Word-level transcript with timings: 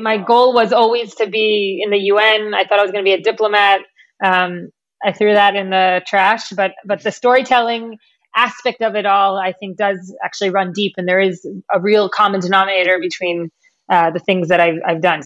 My 0.00 0.16
goal 0.16 0.54
was 0.54 0.72
always 0.72 1.14
to 1.16 1.26
be 1.26 1.82
in 1.84 1.90
the 1.90 1.98
UN. 1.98 2.54
I 2.54 2.64
thought 2.64 2.78
I 2.78 2.82
was 2.82 2.92
going 2.92 3.04
to 3.04 3.08
be 3.08 3.12
a 3.12 3.20
diplomat. 3.20 3.80
Um, 4.24 4.70
I 5.04 5.12
threw 5.12 5.34
that 5.34 5.54
in 5.54 5.68
the 5.68 6.00
trash, 6.06 6.48
but 6.50 6.72
but 6.86 7.02
the 7.02 7.12
storytelling 7.12 7.98
aspect 8.34 8.80
of 8.80 8.94
it 8.94 9.04
all, 9.04 9.36
I 9.36 9.52
think, 9.52 9.76
does 9.76 10.16
actually 10.24 10.48
run 10.48 10.72
deep, 10.72 10.94
and 10.96 11.06
there 11.06 11.20
is 11.20 11.46
a 11.74 11.78
real 11.78 12.08
common 12.08 12.40
denominator 12.40 12.98
between 13.00 13.50
uh, 13.90 14.10
the 14.10 14.18
things 14.18 14.48
that 14.48 14.60
I've, 14.60 14.80
I've 14.86 15.02
done. 15.02 15.24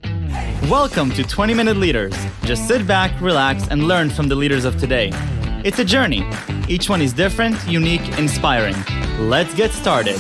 Welcome 0.69 1.11
to 1.13 1.23
20 1.23 1.55
Minute 1.55 1.77
Leaders. 1.77 2.17
Just 2.43 2.67
sit 2.67 2.89
back, 2.89 3.21
relax, 3.21 3.69
and 3.69 3.85
learn 3.85 4.11
from 4.11 4.27
the 4.27 4.35
leaders 4.35 4.65
of 4.65 4.77
today. 4.81 5.11
It's 5.65 5.79
a 5.79 5.85
journey. 5.85 6.29
Each 6.69 6.89
one 6.91 7.01
is 7.01 7.13
different, 7.13 7.57
unique, 7.69 8.19
inspiring. 8.19 8.75
Let's 9.29 9.55
get 9.55 9.71
started. 9.71 10.19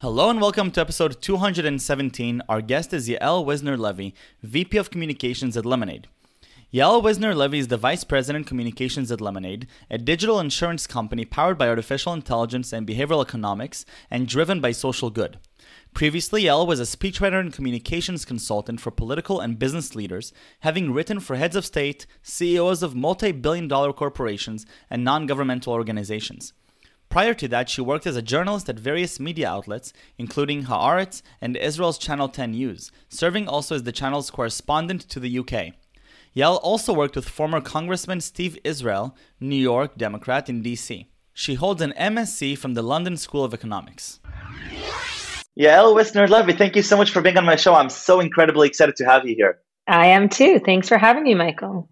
Hello 0.00 0.30
and 0.30 0.40
welcome 0.40 0.70
to 0.70 0.80
episode 0.80 1.20
217. 1.20 2.40
Our 2.48 2.60
guest 2.60 2.92
is 2.92 3.08
Yael 3.08 3.44
Wissner 3.44 3.76
Levy, 3.76 4.14
VP 4.44 4.78
of 4.78 4.92
Communications 4.92 5.56
at 5.56 5.66
Lemonade. 5.66 6.06
Yael 6.72 7.02
Wissner 7.02 7.34
Levy 7.34 7.58
is 7.58 7.66
the 7.66 7.76
Vice 7.76 8.04
President 8.04 8.46
Communications 8.46 9.10
at 9.10 9.20
Lemonade, 9.20 9.66
a 9.90 9.98
digital 9.98 10.38
insurance 10.38 10.86
company 10.86 11.24
powered 11.24 11.58
by 11.58 11.68
artificial 11.68 12.12
intelligence 12.12 12.72
and 12.72 12.86
behavioral 12.86 13.24
economics 13.24 13.84
and 14.08 14.28
driven 14.28 14.60
by 14.60 14.70
social 14.70 15.10
good. 15.10 15.40
Previously, 15.94 16.44
Yael 16.44 16.64
was 16.64 16.78
a 16.78 16.84
speechwriter 16.84 17.40
and 17.40 17.52
communications 17.52 18.24
consultant 18.24 18.80
for 18.80 18.92
political 18.92 19.40
and 19.40 19.58
business 19.58 19.96
leaders, 19.96 20.32
having 20.60 20.92
written 20.92 21.18
for 21.18 21.34
heads 21.34 21.56
of 21.56 21.66
state, 21.66 22.06
CEOs 22.22 22.84
of 22.84 22.94
multi 22.94 23.32
billion 23.32 23.66
dollar 23.66 23.92
corporations, 23.92 24.64
and 24.88 25.02
non 25.02 25.26
governmental 25.26 25.72
organizations. 25.72 26.52
Prior 27.08 27.32
to 27.34 27.48
that, 27.48 27.70
she 27.70 27.80
worked 27.80 28.06
as 28.06 28.16
a 28.16 28.22
journalist 28.22 28.68
at 28.68 28.78
various 28.78 29.18
media 29.18 29.48
outlets, 29.48 29.92
including 30.18 30.64
Haaretz 30.64 31.22
and 31.40 31.56
Israel's 31.56 31.96
Channel 31.96 32.28
10 32.28 32.50
News, 32.50 32.92
serving 33.08 33.48
also 33.48 33.76
as 33.76 33.84
the 33.84 33.92
channel's 33.92 34.30
correspondent 34.30 35.02
to 35.08 35.18
the 35.18 35.38
UK. 35.38 35.72
Yael 36.36 36.60
also 36.62 36.92
worked 36.92 37.16
with 37.16 37.28
former 37.28 37.60
Congressman 37.60 38.20
Steve 38.20 38.58
Israel, 38.62 39.16
New 39.40 39.56
York 39.56 39.96
Democrat 39.96 40.48
in 40.48 40.62
DC. 40.62 41.06
She 41.32 41.54
holds 41.54 41.80
an 41.80 41.94
MSc 41.98 42.58
from 42.58 42.74
the 42.74 42.82
London 42.82 43.16
School 43.16 43.42
of 43.42 43.54
Economics. 43.54 44.20
Yael 45.58 45.94
Wissner 45.94 46.28
Levy, 46.28 46.52
thank 46.52 46.76
you 46.76 46.82
so 46.82 46.96
much 46.96 47.10
for 47.10 47.22
being 47.22 47.38
on 47.38 47.44
my 47.44 47.56
show. 47.56 47.74
I'm 47.74 47.90
so 47.90 48.20
incredibly 48.20 48.68
excited 48.68 48.96
to 48.96 49.04
have 49.04 49.26
you 49.26 49.34
here. 49.34 49.60
I 49.86 50.06
am 50.06 50.28
too. 50.28 50.60
Thanks 50.60 50.88
for 50.88 50.98
having 50.98 51.22
me, 51.22 51.34
Michael. 51.34 51.88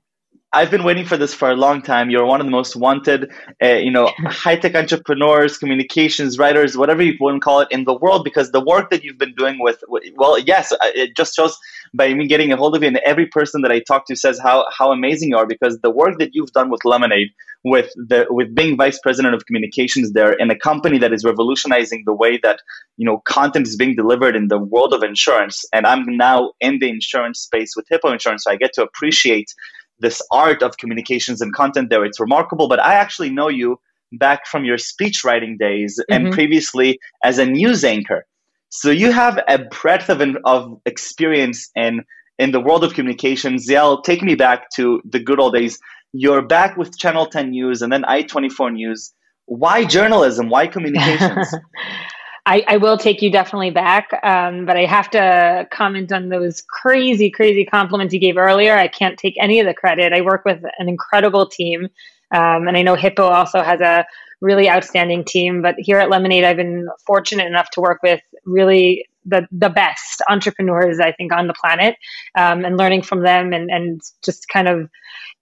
I've 0.57 0.71
been 0.71 0.85
waiting 0.85 1.05
for 1.05 1.19
this 1.19 1.35
for 1.35 1.51
a 1.51 1.55
long 1.55 1.83
time. 1.83 2.09
You're 2.09 2.25
one 2.25 2.41
of 2.41 2.47
the 2.47 2.51
most 2.51 2.77
wanted, 2.77 3.31
uh, 3.63 3.75
you 3.75 3.91
know, 3.91 4.11
high 4.25 4.57
tech 4.57 4.75
entrepreneurs, 4.75 5.59
communications 5.59 6.39
writers, 6.39 6.79
whatever 6.79 7.03
you 7.03 7.13
want 7.21 7.37
to 7.37 7.41
call 7.41 7.61
it, 7.61 7.69
in 7.71 7.85
the 7.85 7.93
world 7.93 8.25
because 8.25 8.53
the 8.53 8.65
work 8.65 8.89
that 8.89 9.05
you've 9.05 9.19
been 9.19 9.35
doing 9.35 9.59
with, 9.59 9.85
well, 10.15 10.39
yes, 10.39 10.73
it 10.95 11.15
just 11.15 11.35
shows 11.37 11.59
by 11.93 12.15
me 12.15 12.27
getting 12.27 12.53
a 12.53 12.57
hold 12.57 12.75
of 12.75 12.81
you, 12.83 12.89
and 12.89 12.97
every 13.05 13.27
person 13.27 13.61
that 13.63 13.71
I 13.71 13.81
talk 13.81 14.07
to 14.07 14.17
says 14.17 14.41
how 14.43 14.65
how 14.73 14.93
amazing 14.93 15.29
you 15.29 15.37
are 15.37 15.47
because 15.47 15.79
the 15.81 15.91
work 15.91 16.19
that 16.21 16.31
you've 16.33 16.53
done 16.53 16.71
with 16.71 16.87
Lemonade, 16.87 17.29
with 17.63 17.93
the 17.95 18.27
with 18.31 18.55
being 18.55 18.79
vice 18.79 18.99
president 18.99 19.35
of 19.35 19.45
communications 19.45 20.13
there 20.13 20.33
in 20.33 20.51
a 20.51 20.59
company 20.59 20.97
that 20.99 21.13
is 21.13 21.23
revolutionizing 21.23 22.05
the 22.07 22.15
way 22.15 22.39
that 22.43 22.61
you 22.97 23.05
know 23.05 23.19
content 23.27 23.67
is 23.67 23.77
being 23.77 23.95
delivered 23.95 24.35
in 24.35 24.49
the 24.49 24.59
world 24.59 24.95
of 24.95 25.03
insurance, 25.03 25.67
and 25.75 25.87
I'm 25.87 26.17
now 26.17 26.53
in 26.61 26.79
the 26.79 26.89
insurance 26.89 27.41
space 27.41 27.75
with 27.77 27.87
Hippo 27.91 28.11
Insurance, 28.11 28.45
so 28.45 28.51
I 28.51 28.57
get 28.57 28.73
to 28.75 28.83
appreciate 28.83 29.53
this 29.99 30.21
art 30.31 30.63
of 30.63 30.77
communications 30.77 31.41
and 31.41 31.55
content 31.55 31.91
there. 31.91 32.05
It's 32.05 32.21
remarkable. 32.21 32.69
But 32.69 32.83
I 32.83 32.95
actually 32.95 33.31
know 33.31 33.49
you 33.49 33.79
back 34.13 34.47
from 34.47 34.65
your 34.65 34.79
speech 34.79 35.25
writing 35.25 35.57
days 35.59 35.99
mm-hmm. 35.99 36.27
and 36.27 36.35
previously 36.35 36.99
as 37.25 37.39
a 37.39 37.47
news 37.47 37.85
anchor. 37.85 38.27
So 38.69 38.91
you 38.91 39.13
have 39.13 39.43
a 39.49 39.59
breadth 39.59 40.11
of, 40.11 40.21
of 40.45 40.81
experience 40.85 41.71
in, 41.75 42.05
in 42.39 42.51
the 42.51 42.61
world 42.61 42.85
of 42.85 42.95
communications. 42.95 43.69
Yael, 43.69 44.03
take 44.03 44.23
me 44.23 44.35
back 44.35 44.71
to 44.77 45.01
the 45.05 45.21
good 45.21 45.41
old 45.41 45.55
days. 45.55 45.79
You're 46.13 46.43
back 46.43 46.77
with 46.77 46.99
Channel 46.99 47.27
10 47.27 47.51
News 47.51 47.83
and 47.83 47.93
then 47.93 48.03
I24 48.03 48.73
News. 48.73 49.13
Why 49.47 49.85
journalism? 49.85 50.49
Why 50.49 50.67
communications? 50.67 51.55
I, 52.47 52.65
I, 52.69 52.77
will 52.77 52.97
take 52.97 53.23
you 53.23 53.31
definitely 53.31 53.71
back, 53.71 54.09
um, 54.23 54.67
but 54.67 54.77
I 54.77 54.85
have 54.85 55.11
to 55.11 55.67
comment 55.73 56.13
on 56.13 56.29
those 56.29 56.63
crazy, 56.63 57.29
crazy 57.29 57.65
compliments 57.65 58.15
you 58.15 58.21
gave 58.21 58.37
earlier. 58.37 58.73
I 58.77 58.87
can't 58.87 59.19
take 59.19 59.35
any 59.41 59.59
of 59.59 59.67
the 59.67 59.75
credit. 59.75 60.13
I 60.13 60.21
work 60.21 60.45
with 60.45 60.63
an 60.79 60.89
incredible 60.89 61.49
team, 61.49 61.89
um, 62.31 62.69
and 62.69 62.77
I 62.77 62.83
know 62.83 62.95
Hippo 62.95 63.25
also 63.25 63.63
has 63.63 63.81
a 63.81 64.07
really 64.41 64.71
outstanding 64.71 65.25
team. 65.25 65.61
But 65.61 65.75
here 65.79 65.99
at 65.99 66.09
Lemonade, 66.09 66.45
I've 66.45 66.57
been 66.57 66.89
fortunate 67.05 67.47
enough 67.47 67.71
to 67.71 67.81
work 67.81 67.99
with 68.05 68.21
really 68.45 69.05
the 69.25 69.49
the 69.51 69.71
best 69.71 70.23
entrepreneurs 70.31 71.01
I 71.01 71.11
think 71.11 71.33
on 71.33 71.49
the 71.49 71.55
planet, 71.55 71.97
um, 72.39 72.65
and 72.65 72.77
learning 72.77 73.03
from 73.03 73.25
them, 73.25 73.53
and 73.53 73.71
and 73.71 74.01
just 74.25 74.47
kind 74.47 74.69
of 74.69 74.89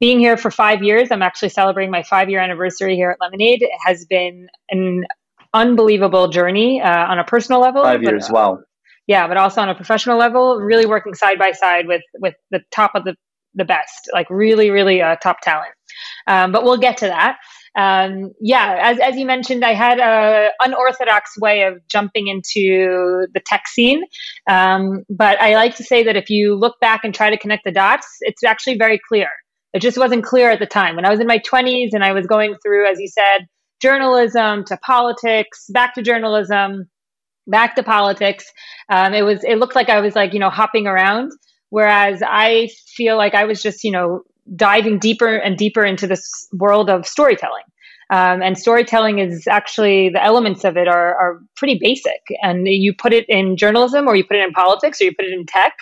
being 0.00 0.20
here 0.20 0.38
for 0.38 0.50
five 0.50 0.82
years. 0.82 1.10
I'm 1.10 1.22
actually 1.22 1.50
celebrating 1.50 1.90
my 1.90 2.02
five 2.02 2.30
year 2.30 2.40
anniversary 2.40 2.96
here 2.96 3.10
at 3.10 3.18
Lemonade. 3.20 3.60
It 3.60 3.70
has 3.84 4.06
been 4.06 4.48
an 4.70 5.04
unbelievable 5.54 6.28
journey 6.28 6.82
uh, 6.82 7.06
on 7.06 7.18
a 7.18 7.24
personal 7.24 7.60
level. 7.60 7.82
Five 7.82 8.02
years, 8.02 8.28
but, 8.28 8.34
wow. 8.34 8.58
Yeah, 9.06 9.28
but 9.28 9.36
also 9.36 9.60
on 9.60 9.68
a 9.68 9.74
professional 9.74 10.18
level, 10.18 10.56
really 10.56 10.86
working 10.86 11.14
side 11.14 11.38
by 11.38 11.52
side 11.52 11.86
with 11.86 12.02
with 12.20 12.34
the 12.50 12.60
top 12.70 12.92
of 12.94 13.04
the 13.04 13.14
the 13.54 13.64
best, 13.64 14.10
like 14.12 14.28
really, 14.30 14.70
really 14.70 15.00
uh, 15.00 15.16
top 15.16 15.40
talent. 15.40 15.72
Um, 16.26 16.52
but 16.52 16.64
we'll 16.64 16.78
get 16.78 16.98
to 16.98 17.06
that. 17.06 17.38
Um, 17.76 18.32
yeah, 18.40 18.78
as, 18.82 18.98
as 19.00 19.16
you 19.16 19.26
mentioned, 19.26 19.64
I 19.64 19.74
had 19.74 19.98
a 19.98 20.50
unorthodox 20.60 21.32
way 21.38 21.62
of 21.62 21.78
jumping 21.88 22.28
into 22.28 23.26
the 23.32 23.40
tech 23.44 23.66
scene. 23.66 24.02
Um, 24.48 25.04
but 25.08 25.40
I 25.40 25.54
like 25.54 25.76
to 25.76 25.84
say 25.84 26.04
that 26.04 26.16
if 26.16 26.30
you 26.30 26.54
look 26.54 26.76
back 26.80 27.00
and 27.04 27.14
try 27.14 27.30
to 27.30 27.38
connect 27.38 27.64
the 27.64 27.72
dots, 27.72 28.06
it's 28.20 28.44
actually 28.44 28.78
very 28.78 29.00
clear. 29.08 29.28
It 29.72 29.82
just 29.82 29.98
wasn't 29.98 30.24
clear 30.24 30.50
at 30.50 30.60
the 30.60 30.66
time. 30.66 30.94
When 30.94 31.04
I 31.04 31.10
was 31.10 31.18
in 31.18 31.26
my 31.26 31.38
20s 31.38 31.88
and 31.92 32.04
I 32.04 32.12
was 32.12 32.26
going 32.26 32.54
through, 32.64 32.88
as 32.88 33.00
you 33.00 33.08
said, 33.08 33.46
journalism 33.84 34.64
to 34.64 34.76
politics, 34.78 35.66
back 35.68 35.94
to 35.94 36.02
journalism, 36.02 36.88
back 37.46 37.74
to 37.76 37.82
politics. 37.82 38.46
Um, 38.88 39.12
it 39.12 39.22
was 39.22 39.44
it 39.44 39.58
looked 39.58 39.74
like 39.74 39.90
I 39.90 40.00
was 40.00 40.14
like 40.14 40.32
you 40.32 40.40
know 40.40 40.50
hopping 40.60 40.86
around, 40.86 41.32
whereas 41.68 42.22
I 42.26 42.70
feel 42.96 43.16
like 43.18 43.34
I 43.34 43.44
was 43.44 43.62
just 43.62 43.84
you 43.84 43.92
know 43.92 44.22
diving 44.56 44.98
deeper 44.98 45.36
and 45.36 45.58
deeper 45.58 45.84
into 45.84 46.06
this 46.06 46.24
world 46.54 46.88
of 46.88 47.06
storytelling. 47.06 47.68
Um, 48.10 48.42
and 48.42 48.58
storytelling 48.58 49.18
is 49.18 49.46
actually 49.46 50.10
the 50.10 50.22
elements 50.22 50.64
of 50.64 50.76
it 50.76 50.88
are, 50.88 51.14
are 51.16 51.40
pretty 51.56 51.78
basic. 51.80 52.20
And 52.42 52.68
you 52.68 52.92
put 52.94 53.14
it 53.14 53.24
in 53.28 53.56
journalism, 53.56 54.06
or 54.06 54.14
you 54.14 54.24
put 54.24 54.36
it 54.36 54.44
in 54.44 54.52
politics, 54.52 55.00
or 55.00 55.04
you 55.04 55.14
put 55.18 55.24
it 55.24 55.32
in 55.32 55.46
tech, 55.46 55.72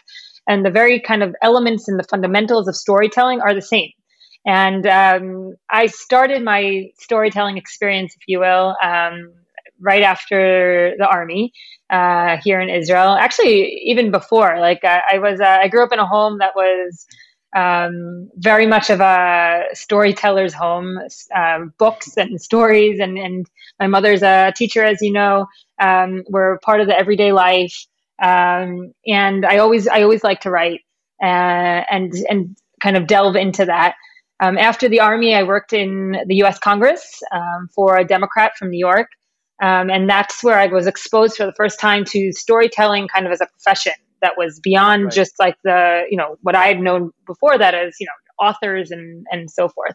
and 0.48 0.64
the 0.64 0.70
very 0.70 1.00
kind 1.00 1.22
of 1.22 1.34
elements 1.42 1.88
and 1.88 1.98
the 1.98 2.04
fundamentals 2.04 2.68
of 2.68 2.76
storytelling 2.76 3.40
are 3.40 3.54
the 3.54 3.68
same. 3.74 3.90
And 4.44 4.86
um, 4.86 5.54
I 5.70 5.86
started 5.86 6.42
my 6.42 6.90
storytelling 6.98 7.58
experience, 7.58 8.14
if 8.14 8.22
you 8.26 8.40
will, 8.40 8.76
um, 8.82 9.32
right 9.80 10.02
after 10.02 10.94
the 10.98 11.06
army 11.06 11.52
uh, 11.90 12.38
here 12.42 12.60
in 12.60 12.68
Israel. 12.68 13.10
Actually, 13.10 13.82
even 13.84 14.10
before, 14.10 14.58
like 14.58 14.80
I, 14.84 15.02
I 15.12 15.18
was, 15.18 15.40
uh, 15.40 15.58
I 15.60 15.68
grew 15.68 15.84
up 15.84 15.92
in 15.92 15.98
a 15.98 16.06
home 16.06 16.38
that 16.38 16.56
was 16.56 17.06
um, 17.54 18.30
very 18.36 18.66
much 18.66 18.90
of 18.90 19.00
a 19.00 19.64
storyteller's 19.74 20.54
home, 20.54 20.98
um, 21.34 21.72
books 21.78 22.16
and 22.16 22.40
stories. 22.40 22.98
And, 22.98 23.18
and 23.18 23.46
my 23.78 23.86
mother's 23.86 24.22
a 24.22 24.52
teacher, 24.56 24.84
as 24.84 25.02
you 25.02 25.12
know, 25.12 25.46
um, 25.80 26.24
were 26.28 26.58
part 26.64 26.80
of 26.80 26.86
the 26.86 26.98
everyday 26.98 27.32
life. 27.32 27.86
Um, 28.20 28.92
and 29.06 29.44
I 29.44 29.58
always, 29.58 29.86
I 29.86 30.02
always 30.02 30.24
like 30.24 30.40
to 30.42 30.50
write 30.50 30.80
uh, 31.22 31.26
and, 31.26 32.12
and 32.28 32.56
kind 32.80 32.96
of 32.96 33.06
delve 33.06 33.36
into 33.36 33.66
that. 33.66 33.94
Um, 34.42 34.58
after 34.58 34.88
the 34.88 34.98
Army, 34.98 35.36
I 35.36 35.44
worked 35.44 35.72
in 35.72 36.16
the 36.26 36.34
US 36.42 36.58
Congress 36.58 37.22
um, 37.30 37.68
for 37.72 37.96
a 37.96 38.04
Democrat 38.04 38.52
from 38.58 38.70
New 38.70 38.78
York. 38.78 39.06
Um, 39.62 39.88
and 39.88 40.10
that's 40.10 40.42
where 40.42 40.58
I 40.58 40.66
was 40.66 40.88
exposed 40.88 41.36
for 41.36 41.46
the 41.46 41.52
first 41.52 41.78
time 41.78 42.04
to 42.06 42.32
storytelling 42.32 43.06
kind 43.06 43.24
of 43.24 43.32
as 43.32 43.40
a 43.40 43.46
profession 43.46 43.92
that 44.20 44.32
was 44.36 44.58
beyond 44.58 45.04
right. 45.04 45.12
just 45.12 45.38
like 45.38 45.54
the, 45.62 46.02
you 46.10 46.16
know, 46.16 46.36
what 46.42 46.56
I 46.56 46.66
had 46.66 46.80
known 46.80 47.12
before 47.24 47.56
that 47.56 47.72
as, 47.74 47.94
you 48.00 48.06
know, 48.06 48.46
authors 48.48 48.90
and, 48.90 49.24
and 49.30 49.48
so 49.48 49.68
forth. 49.68 49.94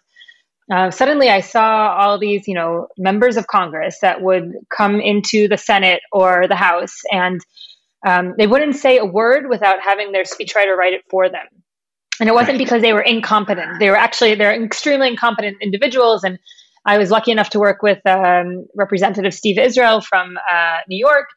Uh, 0.72 0.92
suddenly 0.92 1.28
I 1.28 1.42
saw 1.42 1.94
all 1.98 2.18
these, 2.18 2.48
you 2.48 2.54
know, 2.54 2.88
members 2.98 3.36
of 3.36 3.48
Congress 3.48 3.98
that 4.02 4.22
would 4.22 4.54
come 4.76 5.02
into 5.02 5.50
the 5.50 5.58
Senate 5.58 6.00
or 6.14 6.48
the 6.48 6.56
House 6.56 7.02
and 7.12 7.42
um, 8.06 8.36
they 8.38 8.48
wouldn't 8.48 8.78
say 8.78 8.98
a 8.98 9.06
word 9.06 9.50
without 9.50 9.80
having 9.82 10.14
their 10.14 10.24
speechwriter 10.24 10.78
write 10.78 10.94
it 10.94 11.04
for 11.10 11.30
them 11.30 11.48
and 12.20 12.30
it 12.30 12.34
wasn't 12.34 12.58
because 12.58 12.82
they 12.82 12.94
were 12.94 13.02
incompetent. 13.02 13.80
They 13.80 13.90
were 13.90 13.96
actually 13.96 14.36
they're 14.36 14.64
extremely 14.64 15.08
incompetent 15.08 15.58
individuals. 15.62 16.24
And 16.24 16.40
i 16.86 16.98
was 16.98 17.12
lucky 17.12 17.32
enough 17.32 17.50
to 17.52 17.60
work 17.60 17.82
with 17.84 18.00
um, 18.08 18.66
representative 18.76 19.34
steve 19.34 19.58
israel 19.60 20.02
from 20.02 20.38
uh, 20.52 20.78
new 20.88 20.98
york. 20.98 21.28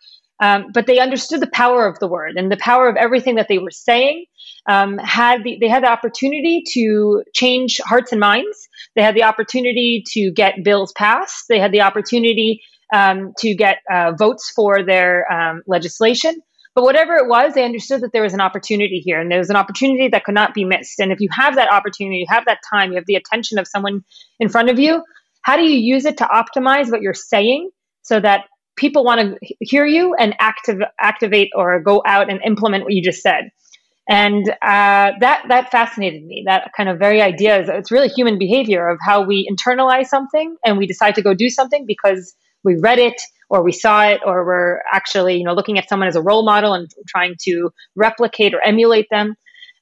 Um, 0.43 0.67
but 0.73 0.87
they 0.87 0.99
understood 0.99 1.41
the 1.41 1.51
power 1.53 1.87
of 1.87 1.99
the 1.99 2.09
word 2.09 2.37
and 2.37 2.51
the 2.51 2.57
power 2.57 2.89
of 2.89 2.97
everything 2.97 3.35
that 3.35 3.49
they 3.49 3.59
were 3.59 3.71
saying. 3.71 4.25
Um, 4.67 4.97
had 4.99 5.45
the, 5.45 5.59
they 5.61 5.69
had 5.69 5.83
the 5.83 5.91
opportunity 5.91 6.63
to 6.73 7.23
change 7.35 7.79
hearts 7.85 8.11
and 8.11 8.21
minds. 8.21 8.69
They 8.97 9.03
had 9.03 9.15
the 9.15 9.25
opportunity 9.25 10.03
to 10.13 10.33
get 10.33 10.65
bills 10.65 10.93
passed. 10.97 11.45
They 11.49 11.59
had 11.59 11.73
the 11.73 11.83
opportunity 11.83 12.63
um, 12.93 13.33
to 13.39 13.55
get 13.55 13.79
uh, 13.93 14.13
votes 14.19 14.51
for 14.55 14.83
their 14.83 15.31
um, 15.31 15.63
legislation. 15.67 16.41
But 16.75 16.85
whatever 16.85 17.17
it 17.17 17.29
was, 17.29 17.55
they 17.55 17.65
understood 17.65 18.03
that 18.03 18.13
there 18.13 18.23
was 18.23 18.33
an 18.33 18.41
opportunity 18.41 19.01
here 19.05 19.21
and 19.21 19.31
there 19.31 19.39
was 19.39 19.51
an 19.51 19.57
opportunity 19.57 20.09
that 20.09 20.25
could 20.25 20.35
not 20.35 20.55
be 20.55 20.65
missed. 20.65 21.01
And 21.01 21.11
if 21.11 21.21
you 21.21 21.29
have 21.33 21.57
that 21.57 21.73
opportunity, 21.73 22.19
you 22.19 22.27
have 22.29 22.45
that 22.47 22.61
time, 22.73 22.91
you 22.91 22.97
have 22.97 23.07
the 23.07 23.17
attention 23.17 23.59
of 23.59 23.67
someone 23.67 24.05
in 24.39 24.49
front 24.49 24.71
of 24.71 24.79
you, 24.79 25.03
how 25.43 25.57
do 25.57 25.65
you 25.65 25.79
use 25.79 26.05
it 26.05 26.19
to 26.19 26.25
optimize 26.25 26.91
what 26.91 27.03
you're 27.03 27.15
saying 27.15 27.71
so 28.03 28.21
that 28.21 28.45
people 28.77 29.05
want 29.05 29.21
to 29.21 29.55
hear 29.61 29.85
you 29.85 30.15
and 30.15 30.35
active, 30.39 30.79
activate 31.01 31.51
or 31.55 31.81
go 31.81 32.03
out 32.07 32.31
and 32.31 32.41
implement 32.45 32.85
what 32.85 32.93
you 32.93 33.03
just 33.03 33.23
said? 33.23 33.51
And 34.09 34.49
uh, 34.49 35.13
that 35.21 35.45
that 35.49 35.71
fascinated 35.71 36.25
me. 36.25 36.43
That 36.45 36.73
kind 36.77 36.89
of 36.89 36.99
very 36.99 37.23
idea 37.23 37.61
is 37.61 37.69
it's 37.69 37.93
really 37.93 38.09
human 38.09 38.39
behavior 38.39 38.89
of 38.89 38.99
how 39.01 39.23
we 39.23 39.49
internalize 39.49 40.07
something 40.07 40.57
and 40.65 40.79
we 40.79 40.87
decide 40.87 41.15
to 41.15 41.23
go 41.23 41.33
do 41.33 41.49
something 41.49 41.85
because 41.87 42.35
we 42.65 42.77
read 42.77 42.99
it 42.99 43.21
or 43.49 43.63
we 43.63 43.73
saw 43.73 44.07
it 44.07 44.21
or 44.25 44.45
we're 44.45 44.81
actually 44.93 45.37
you 45.37 45.45
know 45.45 45.55
looking 45.55 45.79
at 45.79 45.89
someone 45.89 46.09
as 46.09 46.17
a 46.17 46.23
role 46.23 46.45
model 46.45 46.75
and 46.75 46.91
trying 47.09 47.35
to 47.43 47.73
replicate 47.97 48.55
or 48.55 48.61
emulate 48.65 49.09
them. 49.11 49.35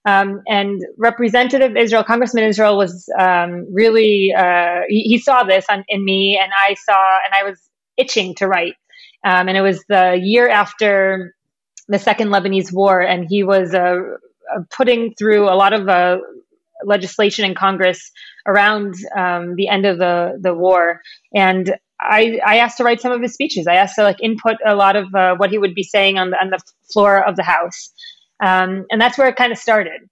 Um, 0.05 0.43
and 0.47 0.81
representative 0.97 1.77
israel 1.77 2.05
congressman 2.05 2.45
israel 2.45 2.79
was 2.79 3.09
um, 3.19 3.67
really 3.73 4.33
uh, 4.35 4.83
he, 4.89 5.03
he, 5.03 5.19
saw 5.19 5.43
this 5.43 5.67
on, 5.69 5.85
in 5.89 6.05
me 6.05 6.39
and 6.41 6.51
i 6.57 6.75
saw 6.75 7.19
and 7.25 7.35
i 7.35 7.43
was 7.43 7.61
itching 7.97 8.35
to 8.37 8.47
write. 8.47 8.77
Um, 9.25 9.49
and 9.49 9.57
it 9.57 9.61
was 9.61 9.85
the 9.89 10.19
year 10.23 10.49
after 10.49 11.35
the 11.89 11.99
second 11.99 12.29
lebanese 12.29 12.73
war 12.73 13.01
and 13.01 13.27
he 13.29 13.43
was 13.43 13.75
uh, 13.75 13.97
uh 14.55 14.61
putting 14.71 15.15
through 15.15 15.45
a 15.49 15.57
lot 15.57 15.73
of 15.73 15.89
uh, 15.89 16.19
legislation 16.85 17.45
in 17.45 17.55
congress 17.55 18.13
around 18.49 18.95
um, 19.17 19.55
the 19.55 19.69
end 19.69 19.85
of 19.87 19.99
the, 19.99 20.39
the 20.41 20.55
war. 20.55 21.03
And 21.35 21.77
I, 22.00 22.41
I 22.47 22.59
asked 22.59 22.77
to 22.79 22.85
write 22.85 23.00
some 23.00 23.12
of 23.12 23.21
his 23.21 23.35
speeches. 23.35 23.67
I 23.67 23.75
asked 23.75 23.97
to 23.97 24.03
like 24.03 24.23
input 24.23 24.56
a 24.65 24.75
lot 24.75 24.97
of 24.97 25.15
uh, 25.15 25.35
what 25.37 25.50
he 25.50 25.59
would 25.59 25.75
be 25.75 25.83
saying 25.83 26.19
on 26.19 26.31
the, 26.31 26.41
on 26.41 26.50
the 26.50 26.59
floor 26.93 27.27
of 27.27 27.37
the 27.37 27.43
House. 27.43 27.91
Um, 28.41 28.87
and 28.91 29.00
that's 29.00 29.19
where 29.19 29.29
it 29.29 29.37
kind 29.37 29.53
of 29.53 29.59
started. 29.59 30.09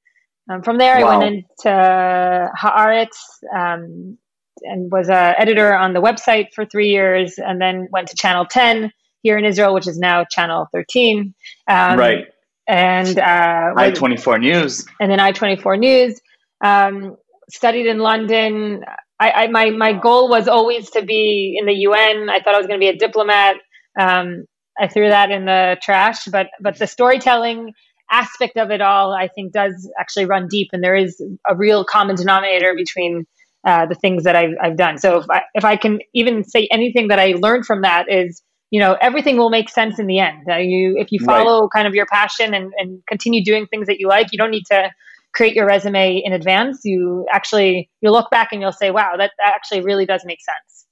Um, 0.51 0.63
from 0.63 0.79
there, 0.79 1.01
wow. 1.01 1.13
I 1.13 1.17
went 1.19 1.35
into 1.35 2.51
Haaretz 2.59 3.17
um, 3.55 4.19
and 4.63 4.91
was 4.91 5.09
an 5.09 5.35
editor 5.39 5.75
on 5.75 5.93
the 5.93 6.01
website 6.01 6.53
for 6.55 6.65
three 6.65 6.89
years, 6.89 7.39
and 7.39 7.61
then 7.61 7.89
went 7.91 8.09
to 8.09 8.17
Channel 8.17 8.47
10 8.47 8.93
here 9.23 9.37
in 9.37 9.45
Israel, 9.45 9.75
which 9.75 9.89
is 9.89 9.99
now 9.99 10.25
Channel 10.25 10.69
13. 10.73 11.35
Um, 11.69 11.99
right. 11.99 12.27
And 12.69 13.19
uh, 13.19 13.75
I24 13.77 14.41
News. 14.41 14.87
And 15.01 15.11
then 15.11 15.19
I24 15.19 15.79
News. 15.79 16.21
Um, 16.65 17.17
studied 17.51 17.87
in 17.87 17.99
London. 17.99 18.85
I, 19.19 19.31
I, 19.31 19.47
my 19.49 19.71
my 19.71 19.93
goal 19.93 20.29
was 20.29 20.49
always 20.49 20.91
to 20.91 21.03
be 21.03 21.57
in 21.59 21.67
the 21.67 21.73
UN. 21.73 22.29
I 22.29 22.41
thought 22.41 22.55
I 22.55 22.59
was 22.59 22.67
going 22.67 22.79
to 22.81 22.85
be 22.85 22.89
a 22.89 22.97
diplomat. 22.97 23.57
Um, 23.99 24.45
I 24.79 24.89
threw 24.89 25.09
that 25.09 25.31
in 25.31 25.47
the 25.47 25.79
trash, 25.83 26.27
but 26.27 26.49
but 26.61 26.79
the 26.79 26.87
storytelling 26.87 27.73
aspect 28.11 28.57
of 28.57 28.71
it 28.71 28.81
all, 28.81 29.13
I 29.13 29.29
think, 29.29 29.53
does 29.53 29.91
actually 29.99 30.27
run 30.27 30.49
deep, 30.49 30.69
and 30.73 30.83
there 30.83 30.95
is 30.95 31.23
a 31.49 31.57
real 31.57 31.85
common 31.85 32.17
denominator 32.17 32.75
between 32.77 33.25
uh, 33.67 33.87
the 33.87 33.95
things 33.95 34.25
that 34.25 34.37
I've 34.37 34.55
I've 34.63 34.77
done. 34.77 34.99
So 34.99 35.19
if 35.19 35.27
I 35.31 35.43
if 35.55 35.65
I 35.65 35.77
can 35.77 36.01
even 36.15 36.45
say 36.45 36.69
anything 36.71 37.09
that 37.09 37.19
I 37.19 37.35
learned 37.39 37.65
from 37.65 37.83
that 37.83 38.11
is, 38.11 38.43
you 38.71 38.81
know, 38.81 38.97
everything 39.01 39.39
will 39.39 39.51
make 39.51 39.71
sense 39.71 39.99
in 39.99 40.07
the 40.07 40.19
end. 40.19 40.45
Uh, 40.49 40.57
you 40.57 40.97
if 40.99 41.11
you 41.11 41.21
follow 41.25 41.63
right. 41.63 41.71
kind 41.75 41.89
of 41.89 41.95
your 41.95 42.07
passion 42.07 42.53
and 42.53 42.71
and 42.77 43.01
continue 43.09 43.43
doing 43.43 43.67
things 43.67 43.87
that 43.87 43.99
you 43.99 44.09
like, 44.09 44.29
you 44.31 44.39
don't 44.39 44.51
need 44.51 44.67
to 44.71 44.91
create 45.37 45.55
your 45.55 45.67
resume 45.67 46.23
in 46.25 46.33
advance, 46.33 46.81
you 46.85 47.27
actually 47.31 47.91
you 48.01 48.11
look 48.11 48.31
back 48.31 48.49
and 48.53 48.61
you'll 48.61 48.73
say, 48.73 48.91
"Wow, 48.91 49.15
that, 49.19 49.33
that 49.39 49.53
actually 49.55 49.83
really 49.83 50.07
does 50.07 50.23
make 50.25 50.41
sense." 50.41 50.87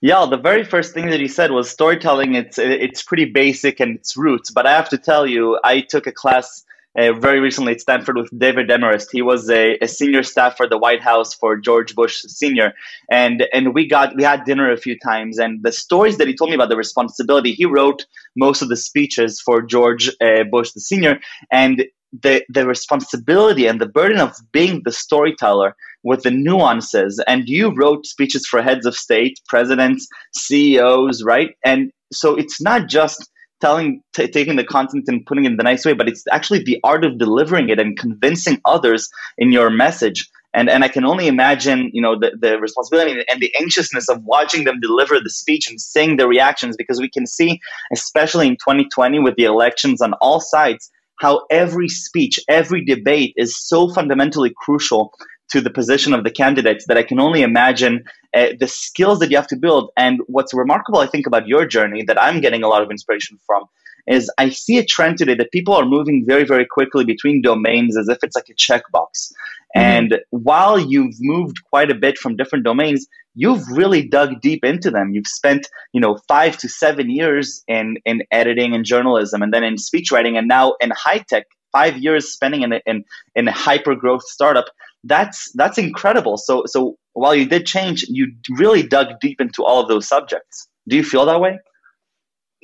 Yeah, 0.00 0.26
the 0.28 0.36
very 0.36 0.64
first 0.64 0.92
thing 0.94 1.10
that 1.10 1.20
he 1.20 1.28
said 1.28 1.50
was 1.50 1.70
storytelling. 1.70 2.34
It's 2.34 2.58
it's 2.58 3.02
pretty 3.02 3.26
basic 3.26 3.80
and 3.80 3.96
its 3.96 4.16
roots, 4.16 4.50
but 4.50 4.66
I 4.66 4.72
have 4.72 4.88
to 4.90 4.98
tell 4.98 5.26
you, 5.26 5.58
I 5.62 5.80
took 5.80 6.06
a 6.06 6.12
class 6.12 6.64
uh, 6.96 7.12
very 7.12 7.40
recently 7.40 7.72
at 7.72 7.80
Stanford 7.80 8.16
with 8.16 8.30
David 8.38 8.68
Demarest. 8.68 9.08
He 9.10 9.22
was 9.22 9.50
a, 9.50 9.76
a, 9.82 9.88
senior 9.88 10.22
staff 10.22 10.56
for 10.56 10.68
the 10.68 10.78
White 10.78 11.02
House 11.02 11.34
for 11.34 11.56
George 11.56 11.94
Bush 11.94 12.20
Senior, 12.22 12.72
and 13.10 13.46
and 13.52 13.74
we 13.74 13.88
got 13.88 14.14
we 14.14 14.22
had 14.22 14.44
dinner 14.44 14.70
a 14.70 14.76
few 14.76 14.96
times. 14.98 15.38
And 15.38 15.62
the 15.62 15.72
stories 15.72 16.18
that 16.18 16.28
he 16.28 16.36
told 16.36 16.50
me 16.50 16.54
about 16.54 16.68
the 16.68 16.76
responsibility, 16.76 17.52
he 17.52 17.64
wrote 17.64 18.06
most 18.36 18.62
of 18.62 18.68
the 18.68 18.76
speeches 18.76 19.40
for 19.40 19.60
George 19.62 20.08
uh, 20.20 20.44
Bush 20.44 20.72
the 20.72 20.80
Senior, 20.80 21.18
and 21.50 21.84
the 22.22 22.44
the 22.48 22.66
responsibility 22.66 23.66
and 23.66 23.80
the 23.80 23.88
burden 23.88 24.20
of 24.20 24.34
being 24.52 24.82
the 24.84 24.92
storyteller 24.92 25.74
with 26.02 26.22
the 26.22 26.30
nuances. 26.30 27.22
And 27.26 27.48
you 27.48 27.74
wrote 27.74 28.06
speeches 28.06 28.46
for 28.46 28.62
heads 28.62 28.86
of 28.86 28.94
state 28.94 29.40
presidents 29.48 30.06
ceos 30.36 31.22
right? 31.24 31.56
And 31.64 31.90
so 32.12 32.36
it's 32.36 32.60
not 32.60 32.88
just 32.88 33.28
telling 33.60 34.02
t- 34.14 34.28
taking 34.28 34.56
the 34.56 34.64
content 34.64 35.04
and 35.08 35.24
putting 35.26 35.44
it 35.44 35.52
in 35.52 35.56
the 35.56 35.62
nice 35.62 35.86
way 35.86 35.94
but 35.94 36.08
it's 36.08 36.24
actually 36.30 36.62
the 36.62 36.78
art 36.84 37.04
of 37.04 37.18
delivering 37.18 37.70
it 37.70 37.80
and 37.80 37.96
convincing 37.98 38.60
others 38.64 39.08
in 39.38 39.52
your 39.52 39.70
message. 39.70 40.28
And 40.56 40.70
and 40.70 40.84
i 40.84 40.88
can 40.88 41.04
only 41.04 41.26
imagine 41.26 41.90
you 41.92 42.00
know 42.00 42.16
the, 42.16 42.30
the 42.40 42.60
responsibility 42.60 43.24
and 43.28 43.40
the 43.40 43.52
anxiousness 43.60 44.08
of 44.08 44.22
watching 44.22 44.62
them 44.62 44.78
deliver 44.78 45.18
the 45.18 45.30
speech 45.30 45.68
and 45.68 45.80
seeing 45.80 46.16
the 46.16 46.28
reactions 46.28 46.76
because 46.76 47.00
we 47.00 47.10
can 47.10 47.26
see 47.26 47.58
especially 47.92 48.46
in 48.46 48.54
2020 48.58 49.18
with 49.18 49.34
the 49.34 49.42
elections 49.42 50.00
on 50.00 50.12
all 50.20 50.38
sides 50.38 50.92
how 51.20 51.42
every 51.50 51.88
speech, 51.88 52.40
every 52.48 52.84
debate 52.84 53.34
is 53.36 53.56
so 53.56 53.88
fundamentally 53.88 54.52
crucial 54.56 55.12
to 55.50 55.60
the 55.60 55.70
position 55.70 56.14
of 56.14 56.24
the 56.24 56.30
candidates 56.30 56.86
that 56.86 56.96
I 56.96 57.02
can 57.02 57.20
only 57.20 57.42
imagine 57.42 58.04
uh, 58.34 58.48
the 58.58 58.66
skills 58.66 59.18
that 59.20 59.30
you 59.30 59.36
have 59.36 59.46
to 59.48 59.56
build. 59.56 59.90
And 59.96 60.20
what's 60.26 60.54
remarkable, 60.54 61.00
I 61.00 61.06
think, 61.06 61.26
about 61.26 61.46
your 61.46 61.66
journey 61.66 62.02
that 62.04 62.20
I'm 62.20 62.40
getting 62.40 62.62
a 62.62 62.68
lot 62.68 62.82
of 62.82 62.90
inspiration 62.90 63.38
from 63.46 63.64
is 64.06 64.30
I 64.38 64.50
see 64.50 64.78
a 64.78 64.84
trend 64.84 65.18
today 65.18 65.34
that 65.34 65.52
people 65.52 65.74
are 65.74 65.84
moving 65.84 66.24
very, 66.26 66.44
very 66.44 66.66
quickly 66.66 67.04
between 67.04 67.42
domains 67.42 67.96
as 67.96 68.08
if 68.08 68.18
it's 68.22 68.36
like 68.36 68.48
a 68.50 68.54
checkbox. 68.54 69.32
Mm-hmm. 69.76 69.80
And 69.80 70.18
while 70.30 70.78
you've 70.78 71.16
moved 71.20 71.58
quite 71.70 71.90
a 71.90 71.94
bit 71.94 72.18
from 72.18 72.36
different 72.36 72.64
domains, 72.64 73.06
you've 73.34 73.66
really 73.68 74.06
dug 74.06 74.40
deep 74.40 74.64
into 74.64 74.90
them. 74.90 75.10
You've 75.12 75.26
spent, 75.26 75.68
you 75.92 76.00
know, 76.00 76.18
five 76.28 76.56
to 76.58 76.68
seven 76.68 77.10
years 77.10 77.62
in 77.66 77.96
in 78.04 78.22
editing 78.30 78.74
and 78.74 78.84
journalism, 78.84 79.42
and 79.42 79.52
then 79.52 79.64
in 79.64 79.78
speech 79.78 80.12
writing, 80.12 80.36
and 80.36 80.48
now 80.48 80.74
in 80.80 80.90
high 80.90 81.24
tech. 81.28 81.44
Five 81.72 81.98
years 81.98 82.32
spending 82.32 82.62
in 82.62 82.72
a, 82.72 82.80
in 82.86 83.04
in 83.34 83.48
a 83.48 83.52
hyper 83.52 83.96
growth 83.96 84.22
startup. 84.22 84.66
That's 85.02 85.50
that's 85.54 85.76
incredible. 85.76 86.36
So 86.36 86.62
so 86.66 86.96
while 87.14 87.34
you 87.34 87.46
did 87.46 87.66
change, 87.66 88.04
you 88.08 88.32
really 88.48 88.84
dug 88.84 89.18
deep 89.20 89.40
into 89.40 89.64
all 89.64 89.82
of 89.82 89.88
those 89.88 90.06
subjects. 90.06 90.68
Do 90.86 90.94
you 90.94 91.02
feel 91.02 91.26
that 91.26 91.40
way? 91.40 91.58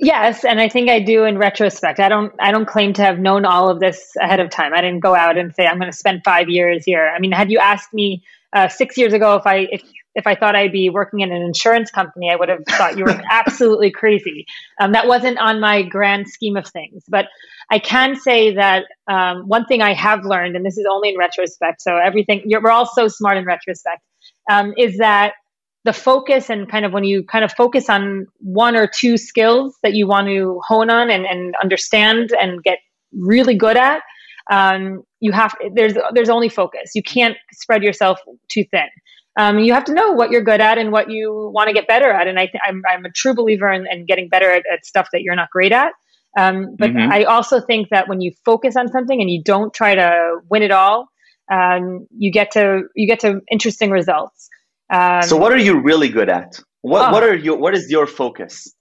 Yes, 0.02 0.44
and 0.47 0.58
I 0.61 0.69
think 0.69 0.88
I 0.88 0.99
do 1.00 1.25
in 1.25 1.37
retrospect. 1.37 2.00
I 2.00 2.08
don't 2.08 2.32
I 2.41 2.50
don't 2.52 2.67
claim 2.67 2.94
to 2.94 3.02
have 3.02 3.19
known 3.19 3.44
all 3.44 3.69
of 3.69 3.81
this 3.81 4.12
ahead 4.19 4.41
of 4.41 4.48
time. 4.51 4.72
I 4.72 4.81
didn't 4.81 5.01
go 5.01 5.15
out 5.15 5.36
and 5.36 5.55
say 5.55 5.67
I'm 5.67 5.79
going 5.79 5.91
to 5.91 5.96
spend 5.96 6.22
5 6.24 6.48
years 6.48 6.84
here. 6.86 7.13
I 7.15 7.19
mean, 7.19 7.32
had 7.32 7.51
you 7.51 7.58
asked 7.58 7.93
me 7.93 8.22
uh, 8.55 8.69
6 8.69 8.96
years 8.96 9.13
ago 9.13 9.36
if 9.36 9.46
I 9.46 9.69
if 9.70 9.82
if 10.15 10.27
I 10.27 10.34
thought 10.34 10.56
I'd 10.56 10.72
be 10.72 10.89
working 10.91 11.20
in 11.20 11.31
an 11.32 11.43
insurance 11.43 11.91
company, 11.91 12.31
I 12.32 12.36
would 12.36 12.48
have 12.48 12.65
thought 12.70 12.96
you 12.96 13.05
were 13.05 13.20
absolutely 13.31 13.91
crazy. 13.91 14.46
Um, 14.81 14.93
that 14.93 15.06
wasn't 15.06 15.39
on 15.39 15.60
my 15.60 15.82
grand 15.82 16.29
scheme 16.29 16.56
of 16.56 16.67
things. 16.67 17.05
But 17.08 17.27
I 17.70 17.79
can 17.79 18.17
say 18.17 18.55
that 18.55 18.86
um, 19.06 19.46
one 19.46 19.67
thing 19.67 19.82
I 19.82 19.93
have 19.93 20.24
learned, 20.24 20.56
and 20.56 20.67
this 20.67 20.79
is 20.79 20.86
only 20.91 21.10
in 21.10 21.19
retrospect, 21.19 21.81
so 21.82 21.96
everything, 21.96 22.43
we're 22.46 22.70
all 22.70 22.86
so 22.86 23.06
smart 23.06 23.36
in 23.36 23.44
retrospect, 23.44 24.03
um, 24.51 24.74
is 24.77 24.98
that 24.98 25.34
the 25.84 25.93
focus 25.93 26.51
and 26.51 26.70
kind 26.70 26.84
of 26.84 26.93
when 26.93 27.05
you 27.05 27.25
kind 27.25 27.44
of 27.44 27.53
focus 27.53 27.89
on 27.89 28.27
one 28.39 28.77
or 28.77 28.87
two 28.87 29.17
skills 29.17 29.79
that 29.82 29.94
you 29.94 30.06
want 30.06 30.27
to 30.29 30.60
hone 30.67 30.91
on 30.91 31.10
and, 31.10 31.25
and 31.25 31.55
understand 31.63 32.32
and 32.39 32.63
get 32.63 32.79
really 33.13 33.55
good 33.55 33.77
at 33.77 34.03
um, 34.51 35.03
you 35.20 35.32
have 35.32 35.55
there's 35.75 35.94
there's 36.13 36.29
only 36.29 36.49
focus. 36.49 36.93
You 36.94 37.03
can't 37.03 37.37
spread 37.53 37.82
yourself 37.82 38.19
too 38.49 38.65
thin. 38.70 38.89
Um, 39.39 39.60
you 39.60 39.72
have 39.75 39.84
to 39.84 39.94
know 39.94 40.13
what 40.13 40.31
you're 40.31 40.43
good 40.43 40.60
at 40.60 40.77
and 40.77 40.91
what 40.91 41.08
you 41.08 41.51
want 41.55 41.69
to 41.69 41.72
get 41.72 41.87
better 41.87 42.10
at. 42.10 42.27
And 42.27 42.39
I 42.39 42.46
th- 42.46 42.60
I'm, 42.67 42.82
I'm 42.91 43.05
a 43.05 43.10
true 43.10 43.32
believer 43.32 43.70
in, 43.70 43.87
in 43.91 44.05
getting 44.05 44.29
better 44.29 44.51
at, 44.51 44.65
at, 44.70 44.84
stuff 44.84 45.08
that 45.13 45.22
you're 45.22 45.37
not 45.37 45.51
great 45.51 45.70
at. 45.70 45.93
Um, 46.37 46.75
but 46.77 46.91
mm-hmm. 46.91 47.13
I 47.13 47.25
also 47.25 47.60
think 47.60 47.91
that 47.91 48.08
when 48.08 48.20
you 48.20 48.32
focus 48.44 48.77
on 48.77 48.89
something 48.89 49.20
and 49.20 49.31
you 49.31 49.41
don't 49.43 49.72
try 49.72 49.94
to 49.94 50.39
win 50.51 50.63
it 50.63 50.72
all 50.72 51.08
um, 51.51 52.06
you 52.17 52.31
get 52.31 52.53
to 52.53 52.82
you 52.94 53.06
get 53.06 53.20
to 53.20 53.41
interesting 53.51 53.91
results 53.91 54.49
um, 54.91 55.23
so 55.23 55.37
what 55.37 55.53
are 55.53 55.59
you 55.59 55.81
really 55.81 56.09
good 56.09 56.29
at? 56.29 56.61
What 56.82 57.09
oh. 57.09 57.13
what 57.13 57.23
are 57.23 57.37
you 57.37 57.55
what 57.55 57.75
is 57.75 57.91
your 57.91 58.06
focus? 58.06 58.73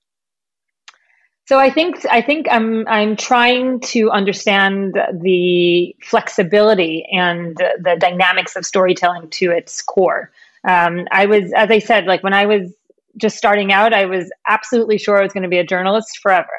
So 1.49 1.57
I 1.57 1.71
think 1.71 2.05
I 2.09 2.21
think 2.21 2.45
I'm 2.49 2.87
I'm 2.87 3.15
trying 3.15 3.79
to 3.93 4.11
understand 4.11 4.93
the 4.93 5.95
flexibility 6.03 7.07
and 7.11 7.57
the 7.57 7.97
dynamics 7.99 8.55
of 8.55 8.65
storytelling 8.65 9.31
to 9.31 9.51
its 9.51 9.81
core. 9.81 10.31
Um, 10.67 11.07
I 11.11 11.25
was, 11.25 11.51
as 11.55 11.71
I 11.71 11.79
said, 11.79 12.05
like 12.05 12.21
when 12.21 12.35
I 12.35 12.45
was 12.45 12.71
just 13.17 13.35
starting 13.35 13.71
out, 13.71 13.93
I 13.93 14.05
was 14.05 14.31
absolutely 14.47 14.99
sure 14.99 15.17
I 15.17 15.23
was 15.23 15.33
going 15.33 15.41
to 15.41 15.49
be 15.49 15.57
a 15.57 15.65
journalist 15.65 16.19
forever, 16.21 16.51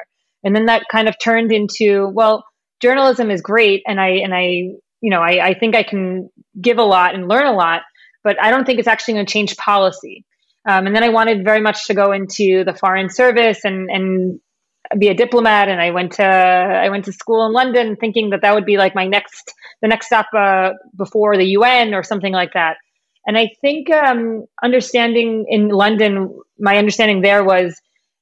and 0.43 0.53
then 0.53 0.65
that 0.65 0.83
kind 0.91 1.07
of 1.07 1.15
turned 1.23 1.53
into 1.53 2.09
well, 2.09 2.43
journalism 2.81 3.31
is 3.31 3.41
great, 3.41 3.83
and 3.87 3.99
I 3.99 4.09
and 4.09 4.33
I 4.33 4.75
you 4.99 5.09
know 5.09 5.21
I, 5.21 5.47
I 5.47 5.53
think 5.53 5.73
I 5.73 5.83
can 5.83 6.29
give 6.59 6.79
a 6.79 6.83
lot 6.83 7.15
and 7.15 7.29
learn 7.29 7.45
a 7.45 7.53
lot, 7.53 7.83
but 8.23 8.41
I 8.41 8.51
don't 8.51 8.65
think 8.65 8.79
it's 8.79 8.87
actually 8.87 9.15
going 9.15 9.25
to 9.25 9.31
change 9.31 9.57
policy. 9.57 10.25
Um, 10.67 10.85
and 10.85 10.95
then 10.95 11.03
I 11.03 11.09
wanted 11.09 11.43
very 11.43 11.61
much 11.61 11.87
to 11.87 11.93
go 11.93 12.11
into 12.11 12.63
the 12.63 12.73
foreign 12.73 13.09
service 13.09 13.65
and 13.65 13.89
and 13.89 14.39
be 14.97 15.07
a 15.07 15.13
diplomat. 15.13 15.69
And 15.69 15.81
I 15.81 15.91
went 15.91 16.13
to 16.13 16.25
I 16.25 16.89
went 16.89 17.05
to 17.05 17.13
school 17.13 17.45
in 17.45 17.53
London, 17.53 17.95
thinking 17.95 18.29
that 18.31 18.41
that 18.41 18.53
would 18.53 18.65
be 18.65 18.77
like 18.77 18.95
my 18.95 19.07
next 19.07 19.53
the 19.81 19.87
next 19.87 20.07
stop 20.07 20.27
uh, 20.37 20.71
before 20.95 21.37
the 21.37 21.45
UN 21.45 21.93
or 21.93 22.03
something 22.03 22.33
like 22.33 22.53
that. 22.53 22.77
And 23.25 23.37
I 23.37 23.49
think 23.61 23.89
um, 23.91 24.45
understanding 24.63 25.45
in 25.47 25.69
London, 25.69 26.39
my 26.59 26.77
understanding 26.77 27.21
there 27.21 27.43
was 27.43 27.79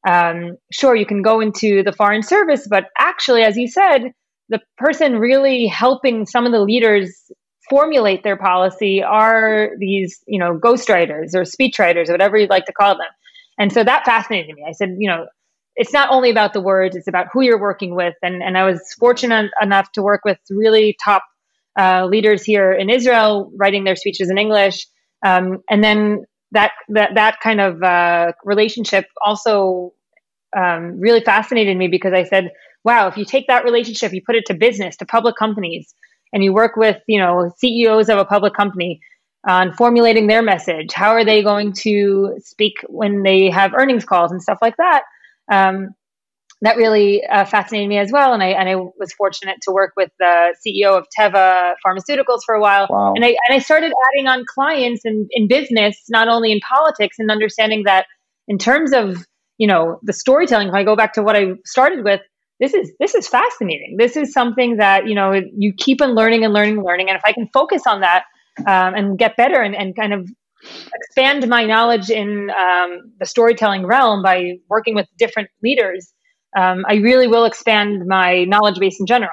um, 0.07 0.57
sure 0.71 0.95
you 0.95 1.05
can 1.05 1.21
go 1.21 1.39
into 1.39 1.83
the 1.83 1.93
foreign 1.93 2.23
service, 2.23 2.67
but 2.69 2.85
actually, 2.97 3.43
as 3.43 3.57
you 3.57 3.67
said, 3.67 4.11
the 4.49 4.59
person 4.77 5.17
really 5.17 5.67
helping 5.67 6.25
some 6.25 6.45
of 6.45 6.51
the 6.51 6.61
leaders 6.61 7.31
formulate 7.69 8.23
their 8.23 8.37
policy 8.37 9.03
are 9.03 9.71
these, 9.77 10.23
you 10.27 10.39
know, 10.39 10.57
ghostwriters 10.57 11.33
or 11.33 11.43
speechwriters 11.43 12.09
or 12.09 12.13
whatever 12.13 12.37
you'd 12.37 12.49
like 12.49 12.65
to 12.65 12.73
call 12.73 12.95
them. 12.95 13.07
And 13.57 13.71
so 13.71 13.83
that 13.83 14.05
fascinated 14.05 14.55
me. 14.55 14.65
I 14.67 14.71
said, 14.71 14.95
you 14.97 15.09
know, 15.09 15.27
it's 15.75 15.93
not 15.93 16.09
only 16.11 16.29
about 16.29 16.53
the 16.53 16.61
words, 16.61 16.95
it's 16.95 17.07
about 17.07 17.27
who 17.31 17.41
you're 17.41 17.59
working 17.59 17.95
with. 17.95 18.15
And, 18.21 18.41
and 18.41 18.57
I 18.57 18.65
was 18.65 18.81
fortunate 18.99 19.51
enough 19.61 19.91
to 19.93 20.01
work 20.01 20.21
with 20.25 20.37
really 20.49 20.97
top 21.03 21.23
uh, 21.79 22.05
leaders 22.05 22.43
here 22.43 22.71
in 22.71 22.89
Israel 22.89 23.51
writing 23.55 23.83
their 23.83 23.95
speeches 23.95 24.29
in 24.29 24.37
English. 24.37 24.87
Um, 25.25 25.59
and 25.69 25.83
then 25.83 26.25
that, 26.51 26.71
that, 26.89 27.11
that 27.15 27.39
kind 27.41 27.61
of 27.61 27.83
uh, 27.83 28.31
relationship 28.43 29.05
also 29.23 29.93
um, 30.57 30.99
really 30.99 31.21
fascinated 31.21 31.77
me 31.77 31.87
because 31.87 32.13
I 32.13 32.23
said, 32.23 32.51
wow, 32.83 33.07
if 33.07 33.17
you 33.17 33.25
take 33.25 33.47
that 33.47 33.63
relationship, 33.63 34.13
you 34.13 34.21
put 34.25 34.35
it 34.35 34.45
to 34.47 34.53
business, 34.53 34.97
to 34.97 35.05
public 35.05 35.35
companies, 35.37 35.93
and 36.33 36.43
you 36.43 36.53
work 36.53 36.75
with, 36.75 36.97
you 37.07 37.19
know, 37.19 37.51
CEOs 37.57 38.09
of 38.09 38.17
a 38.17 38.25
public 38.25 38.53
company 38.53 39.01
on 39.47 39.73
formulating 39.73 40.27
their 40.27 40.41
message, 40.41 40.93
how 40.93 41.11
are 41.11 41.23
they 41.23 41.41
going 41.41 41.73
to 41.73 42.35
speak 42.39 42.73
when 42.87 43.23
they 43.23 43.49
have 43.49 43.73
earnings 43.73 44.05
calls 44.05 44.31
and 44.31 44.41
stuff 44.41 44.59
like 44.61 44.75
that? 44.77 45.03
Um, 45.51 45.95
that 46.61 46.75
really 46.75 47.25
uh, 47.25 47.45
fascinated 47.45 47.87
me 47.87 47.97
as 47.97 48.11
well. 48.11 48.33
And 48.33 48.43
I 48.43 48.47
and 48.47 48.67
I 48.67 48.75
was 48.75 49.13
fortunate 49.13 49.59
to 49.63 49.71
work 49.71 49.93
with 49.95 50.11
the 50.19 50.55
CEO 50.65 50.97
of 50.97 51.05
Teva 51.17 51.73
Pharmaceuticals 51.85 52.41
for 52.45 52.53
a 52.53 52.59
while. 52.59 52.87
Wow. 52.89 53.13
And 53.15 53.23
I 53.23 53.29
and 53.29 53.51
I 53.51 53.59
started 53.59 53.93
adding 54.09 54.27
on 54.27 54.43
clients 54.45 55.05
in, 55.05 55.27
in 55.31 55.47
business, 55.47 55.97
not 56.09 56.27
only 56.27 56.51
in 56.51 56.59
politics, 56.59 57.17
and 57.17 57.31
understanding 57.31 57.83
that 57.85 58.07
in 58.47 58.57
terms 58.57 58.91
of 58.91 59.25
you 59.57 59.67
know 59.67 59.99
the 60.03 60.13
storytelling. 60.13 60.67
If 60.67 60.73
I 60.73 60.83
go 60.83 60.95
back 60.97 61.13
to 61.13 61.23
what 61.23 61.37
I 61.37 61.53
started 61.65 62.03
with, 62.03 62.21
this 62.59 62.73
is 62.73 62.91
this 62.99 63.15
is 63.15 63.27
fascinating. 63.27 63.95
This 63.97 64.17
is 64.17 64.33
something 64.33 64.77
that 64.77 65.07
you 65.07 65.15
know 65.15 65.33
you 65.33 65.73
keep 65.75 66.01
on 66.01 66.13
learning 66.13 66.43
and 66.43 66.53
learning 66.53 66.77
and 66.77 66.85
learning. 66.85 67.09
And 67.09 67.17
if 67.17 67.23
I 67.25 67.31
can 67.31 67.47
focus 67.53 67.83
on 67.87 68.01
that 68.01 68.23
um, 68.59 68.93
and 68.95 69.17
get 69.17 69.37
better 69.37 69.61
and, 69.61 69.75
and 69.75 69.95
kind 69.95 70.13
of 70.13 70.29
expand 70.93 71.47
my 71.47 71.65
knowledge 71.65 72.09
in 72.09 72.49
um, 72.49 73.13
the 73.19 73.25
storytelling 73.25 73.85
realm 73.85 74.21
by 74.21 74.57
working 74.69 74.93
with 74.93 75.07
different 75.17 75.49
leaders, 75.63 76.11
um, 76.57 76.83
I 76.87 76.95
really 76.95 77.27
will 77.27 77.45
expand 77.45 78.05
my 78.05 78.43
knowledge 78.43 78.79
base 78.79 78.99
in 78.99 79.05
general. 79.05 79.31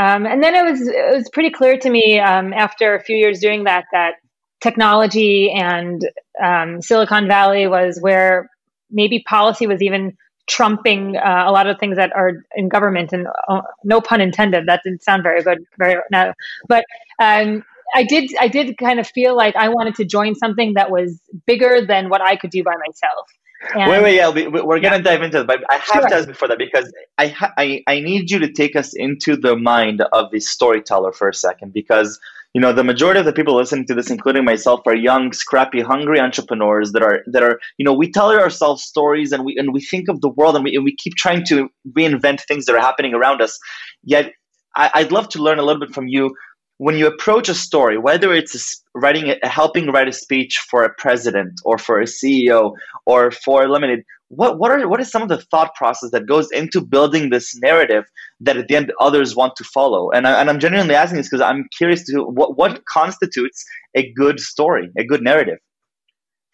Um, 0.00 0.26
and 0.26 0.42
then 0.42 0.54
it 0.54 0.70
was 0.70 0.88
it 0.88 1.14
was 1.14 1.28
pretty 1.32 1.50
clear 1.50 1.78
to 1.78 1.90
me 1.90 2.18
um, 2.18 2.52
after 2.52 2.94
a 2.94 3.02
few 3.02 3.16
years 3.16 3.40
doing 3.40 3.64
that 3.64 3.84
that 3.92 4.14
technology 4.60 5.52
and 5.52 6.00
um, 6.42 6.80
Silicon 6.80 7.28
Valley 7.28 7.66
was 7.66 7.98
where 8.00 8.48
maybe 8.90 9.22
policy 9.26 9.66
was 9.66 9.82
even 9.82 10.16
trumping 10.46 11.16
uh, 11.16 11.44
a 11.46 11.52
lot 11.52 11.66
of 11.66 11.78
things 11.78 11.96
that 11.96 12.12
are 12.14 12.44
in 12.54 12.68
government 12.68 13.12
and 13.12 13.26
uh, 13.48 13.62
no 13.82 14.00
pun 14.00 14.20
intended 14.20 14.66
that 14.66 14.80
didn't 14.84 15.02
sound 15.02 15.22
very 15.22 15.42
good 15.42 15.64
very 15.78 16.00
no. 16.10 16.32
But 16.68 16.84
um, 17.18 17.64
i 17.94 18.02
did 18.02 18.30
i 18.40 18.48
did 18.48 18.76
kind 18.78 18.98
of 18.98 19.06
feel 19.06 19.36
like 19.36 19.54
i 19.56 19.68
wanted 19.68 19.94
to 19.94 20.04
join 20.04 20.34
something 20.34 20.74
that 20.74 20.90
was 20.90 21.20
bigger 21.46 21.84
than 21.86 22.08
what 22.08 22.20
i 22.20 22.36
could 22.36 22.50
do 22.50 22.62
by 22.62 22.74
myself. 22.86 23.28
And, 23.74 23.90
wait, 23.90 24.02
wait, 24.02 24.16
yeah, 24.16 24.28
we, 24.28 24.44
are 24.44 24.80
gonna 24.80 25.02
dive 25.02 25.22
into 25.22 25.40
it, 25.40 25.46
but 25.46 25.64
I 25.70 25.76
have 25.76 25.84
sure. 25.84 26.08
to 26.08 26.14
ask 26.14 26.28
before 26.28 26.48
that 26.48 26.58
because 26.58 26.92
I, 27.16 27.28
ha- 27.28 27.52
I 27.56 27.82
I 27.86 28.00
need 28.00 28.30
you 28.30 28.40
to 28.40 28.52
take 28.52 28.76
us 28.76 28.92
into 28.94 29.36
the 29.36 29.56
mind 29.56 30.02
of 30.12 30.30
the 30.30 30.40
storyteller 30.40 31.12
for 31.12 31.30
a 31.30 31.34
second 31.34 31.72
because 31.72 32.20
you 32.54 32.60
know 32.60 32.72
the 32.72 32.84
majority 32.84 33.18
of 33.18 33.26
the 33.26 33.32
people 33.32 33.56
listening 33.56 33.84
to 33.86 33.94
this 33.94 34.10
including 34.10 34.44
myself 34.44 34.80
are 34.86 34.94
young 34.94 35.32
scrappy 35.32 35.80
hungry 35.82 36.20
entrepreneurs 36.20 36.92
that 36.92 37.02
are 37.02 37.22
that 37.26 37.42
are 37.42 37.58
you 37.78 37.84
know 37.84 37.92
we 37.92 38.10
tell 38.10 38.30
ourselves 38.30 38.84
stories 38.84 39.32
and 39.32 39.44
we 39.44 39.56
and 39.58 39.74
we 39.74 39.80
think 39.80 40.08
of 40.08 40.20
the 40.20 40.28
world 40.28 40.54
and 40.54 40.64
we, 40.64 40.74
and 40.74 40.84
we 40.84 40.94
keep 40.96 41.14
trying 41.16 41.44
to 41.44 41.68
reinvent 41.90 42.40
things 42.42 42.64
that 42.64 42.74
are 42.74 42.80
happening 42.80 43.12
around 43.12 43.42
us. 43.42 43.58
Yet 44.04 44.32
I, 44.76 44.90
i'd 44.94 45.12
love 45.12 45.28
to 45.30 45.42
learn 45.42 45.58
a 45.58 45.62
little 45.62 45.80
bit 45.80 45.94
from 45.94 46.08
you. 46.08 46.34
When 46.78 46.96
you 46.96 47.06
approach 47.06 47.48
a 47.48 47.54
story, 47.54 47.98
whether 47.98 48.32
it's 48.32 48.82
writing, 48.96 49.32
a, 49.42 49.48
helping 49.48 49.86
write 49.92 50.08
a 50.08 50.12
speech 50.12 50.58
for 50.68 50.82
a 50.82 50.92
president 50.92 51.60
or 51.64 51.78
for 51.78 52.00
a 52.00 52.04
CEO 52.04 52.72
or 53.06 53.30
for 53.30 53.68
Lemonade, 53.68 54.02
what 54.36 54.58
what 54.58 54.70
are 54.70 54.88
what 54.88 55.00
is 55.00 55.10
some 55.10 55.22
of 55.22 55.28
the 55.28 55.38
thought 55.38 55.74
process 55.74 56.10
that 56.10 56.26
goes 56.26 56.50
into 56.50 56.80
building 56.80 57.30
this 57.30 57.56
narrative 57.60 58.04
that 58.40 58.56
at 58.56 58.68
the 58.68 58.76
end 58.76 58.92
others 59.00 59.34
want 59.36 59.56
to 59.56 59.64
follow? 59.64 60.10
And 60.10 60.26
I, 60.26 60.40
and 60.40 60.50
I'm 60.50 60.60
genuinely 60.60 60.94
asking 60.94 61.18
this 61.18 61.28
because 61.28 61.40
I'm 61.40 61.68
curious 61.76 62.04
to 62.06 62.22
what 62.22 62.56
what 62.56 62.84
constitutes 62.86 63.64
a 63.94 64.12
good 64.12 64.40
story, 64.40 64.90
a 64.98 65.04
good 65.04 65.22
narrative. 65.22 65.58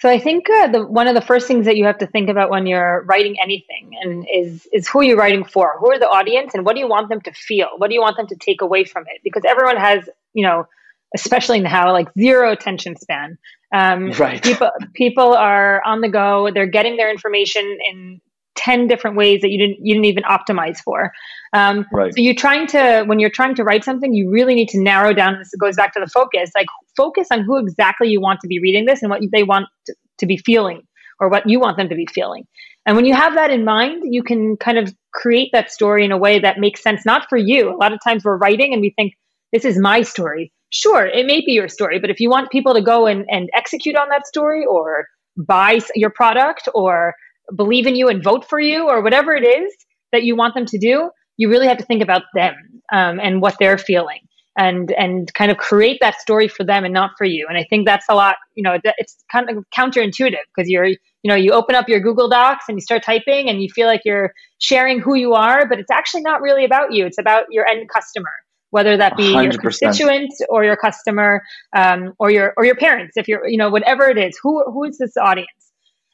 So 0.00 0.08
I 0.08 0.18
think 0.18 0.49
uh, 0.49 0.68
the, 0.68 0.87
one 0.87 1.08
of 1.08 1.14
the 1.14 1.20
first 1.20 1.46
things 1.46 1.66
that 1.66 1.76
you 1.76 1.84
have 1.84 1.99
to 1.99 2.06
think 2.06 2.30
about 2.30 2.49
when 2.49 2.66
you're 2.66 3.04
writing 3.04 3.37
anything 3.42 3.90
and 4.00 4.26
is 4.34 4.66
is 4.72 4.88
who 4.88 5.00
are 5.00 5.02
you're 5.02 5.18
writing 5.18 5.44
for. 5.44 5.76
Who 5.78 5.90
are 5.92 5.99
the 5.99 6.08
audience, 6.08 6.54
and 6.54 6.64
what 6.64 6.75
do 6.75 6.80
you 6.80 6.88
want 6.88 7.10
them 7.10 7.20
to 7.22 7.32
feel? 7.32 7.68
What 7.76 7.88
do 7.88 7.94
you 7.94 8.00
want 8.00 8.16
them 8.16 8.26
to 8.28 8.37
take 8.37 8.62
away 8.62 8.84
from 8.84 9.04
it? 9.14 9.20
Because 9.22 9.42
everyone 9.46 9.76
has, 9.76 10.08
you 10.32 10.46
know, 10.46 10.66
especially 11.14 11.61
now, 11.61 11.93
like 11.93 12.09
zero 12.19 12.52
attention 12.52 12.97
span. 12.97 13.38
Um, 13.73 14.11
right. 14.12 14.43
People 14.43 14.71
people 14.95 15.35
are 15.35 15.83
on 15.85 16.00
the 16.00 16.09
go. 16.09 16.50
They're 16.52 16.67
getting 16.67 16.97
their 16.97 17.11
information 17.11 17.79
in 17.90 18.21
10 18.57 18.88
different 18.88 19.17
ways 19.17 19.40
that 19.40 19.50
you 19.50 19.59
didn't 19.59 19.79
you 19.85 19.95
didn't 19.95 20.07
even 20.07 20.23
optimize 20.25 20.79
for 20.79 21.12
um, 21.52 21.87
right. 21.93 22.14
so 22.14 22.21
you're 22.21 22.35
trying 22.35 22.67
to 22.67 23.05
when 23.07 23.19
you're 23.19 23.31
trying 23.31 23.55
to 23.55 23.64
write 23.64 23.85
something 23.85 24.12
you 24.12 24.29
really 24.31 24.55
need 24.55 24.69
to 24.69 24.81
narrow 24.81 25.12
down 25.12 25.38
this 25.38 25.50
goes 25.59 25.76
back 25.76 25.93
to 25.95 26.00
the 26.00 26.07
focus 26.07 26.50
like 26.55 26.67
focus 26.97 27.29
on 27.31 27.43
who 27.43 27.59
exactly 27.59 28.09
you 28.09 28.21
want 28.21 28.40
to 28.40 28.49
be 28.49 28.61
reading 28.61 28.85
this 28.87 29.02
and 29.02 29.11
what 29.11 29.23
they 29.33 29.43
want 29.43 29.67
to, 29.87 29.95
to 30.19 30.26
be 30.26 30.37
feeling 30.37 30.83
or 31.21 31.29
what 31.29 31.49
you 31.49 31.59
want 31.61 31.76
them 31.76 31.88
to 31.88 31.95
be 31.95 32.07
feeling 32.07 32.47
and 32.87 32.97
when 32.97 33.05
you 33.05 33.14
have 33.14 33.35
that 33.35 33.50
in 33.50 33.64
mind 33.64 34.02
you 34.05 34.23
can 34.23 34.57
kind 34.57 34.79
of 34.79 34.93
create 35.14 35.50
that 35.52 35.71
story 35.71 36.05
in 36.05 36.12
a 36.12 36.19
way 36.19 36.38
that 36.38 36.59
makes 36.59 36.83
sense 36.83 37.07
not 37.07 37.29
for 37.29 37.38
you 37.38 37.73
a 37.73 37.76
lot 37.76 37.93
of 37.93 38.00
times 38.02 38.25
we're 38.25 38.37
writing 38.37 38.73
and 38.73 38.83
we 38.83 38.90
think 38.90 39.14
this 39.52 39.64
is 39.64 39.79
my 39.79 40.02
story 40.02 40.52
sure 40.71 41.07
it 41.07 41.27
may 41.27 41.41
be 41.45 41.53
your 41.53 41.69
story 41.69 41.99
but 41.99 42.11
if 42.11 42.21
you 42.21 42.31
want 42.31 42.50
people 42.50 42.75
to 42.75 42.83
go 42.83 43.07
and, 43.07 43.25
and 43.29 43.49
execute 43.55 43.97
on 43.97 44.09
that 44.09 44.27
story 44.27 44.65
or 44.65 45.07
buy 45.37 45.81
your 45.95 46.11
product 46.11 46.69
or 46.75 47.15
believe 47.55 47.87
in 47.87 47.97
you 47.97 48.09
and 48.09 48.23
vote 48.23 48.49
for 48.49 48.61
you 48.61 48.89
or 48.89 49.03
whatever 49.03 49.33
it 49.35 49.45
is 49.45 49.73
that 50.12 50.23
you 50.23 50.37
want 50.37 50.55
them 50.55 50.67
to 50.67 50.79
do, 50.79 51.11
you 51.37 51.49
really 51.49 51.67
have 51.67 51.79
to 51.79 51.85
think 51.85 52.03
about 52.03 52.23
them 52.35 52.55
um, 52.93 53.21
and 53.21 53.41
what 53.41 53.57
they're 53.59 53.79
feeling 53.79 54.21
and 54.59 54.93
and 54.93 55.33
kind 55.35 55.50
of 55.50 55.57
create 55.57 55.99
that 56.00 56.21
story 56.21 56.49
for 56.49 56.65
them 56.65 56.85
and 56.85 56.93
not 56.93 57.12
for 57.17 57.25
you. 57.25 57.47
And 57.49 57.57
I 57.57 57.65
think 57.71 57.87
that's 57.87 58.07
a 58.11 58.15
lot, 58.15 58.37
you 58.57 58.62
know, 58.62 58.79
it's 58.99 59.17
kind 59.31 59.49
of 59.49 59.65
counterintuitive 59.77 60.45
because 60.55 60.69
you're, 60.69 60.87
you 60.87 60.99
know, 61.25 61.37
you 61.37 61.53
open 61.53 61.75
up 61.77 61.89
your 61.89 62.00
Google 62.00 62.29
Docs 62.29 62.65
and 62.69 62.77
you 62.77 62.83
start 62.83 63.03
typing 63.05 63.49
and 63.49 63.62
you 63.62 63.69
feel 63.73 63.87
like 63.87 64.03
you're 64.05 64.33
sharing 64.59 65.00
who 65.00 65.15
you 65.15 65.35
are, 65.35 65.69
but 65.69 65.79
it's 65.79 65.91
actually 65.91 66.23
not 66.23 66.43
really 66.43 66.65
about 66.65 66.93
you. 66.93 67.07
It's 67.07 67.19
about 67.19 67.45
your 67.50 67.67
end 67.67 67.89
customer, 67.89 68.33
whether 68.71 68.97
that 68.97 69.17
be 69.17 69.33
100%. 69.33 69.43
your 69.43 69.61
constituent 69.61 70.33
or 70.49 70.65
your 70.65 70.77
customer 70.77 71.43
um, 71.77 72.15
or 72.19 72.31
your 72.31 72.55
or 72.57 72.65
your 72.65 72.77
parents. 72.77 73.17
If 73.17 73.29
you're, 73.29 73.47
you 73.47 73.59
know, 73.59 73.71
whatever 73.71 74.09
it 74.09 74.19
is, 74.19 74.39
who 74.43 74.62
who 74.65 74.85
is 74.85 74.99
this 74.99 75.17
audience? 75.17 75.49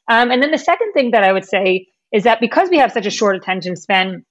Um, 0.09 0.31
and 0.31 0.43
then 0.43 0.51
the 0.51 0.59
second 0.59 0.93
thing 0.93 1.11
that 1.13 1.23
I 1.23 1.33
would 1.33 1.45
say 1.45 1.87
is 2.13 2.25
that 2.25 2.41
because 2.41 2.71
we 2.71 2.79
have 2.79 2.93
such 2.93 3.07
a 3.07 3.11
short 3.11 3.37
attention 3.37 3.77
span, 3.77 4.25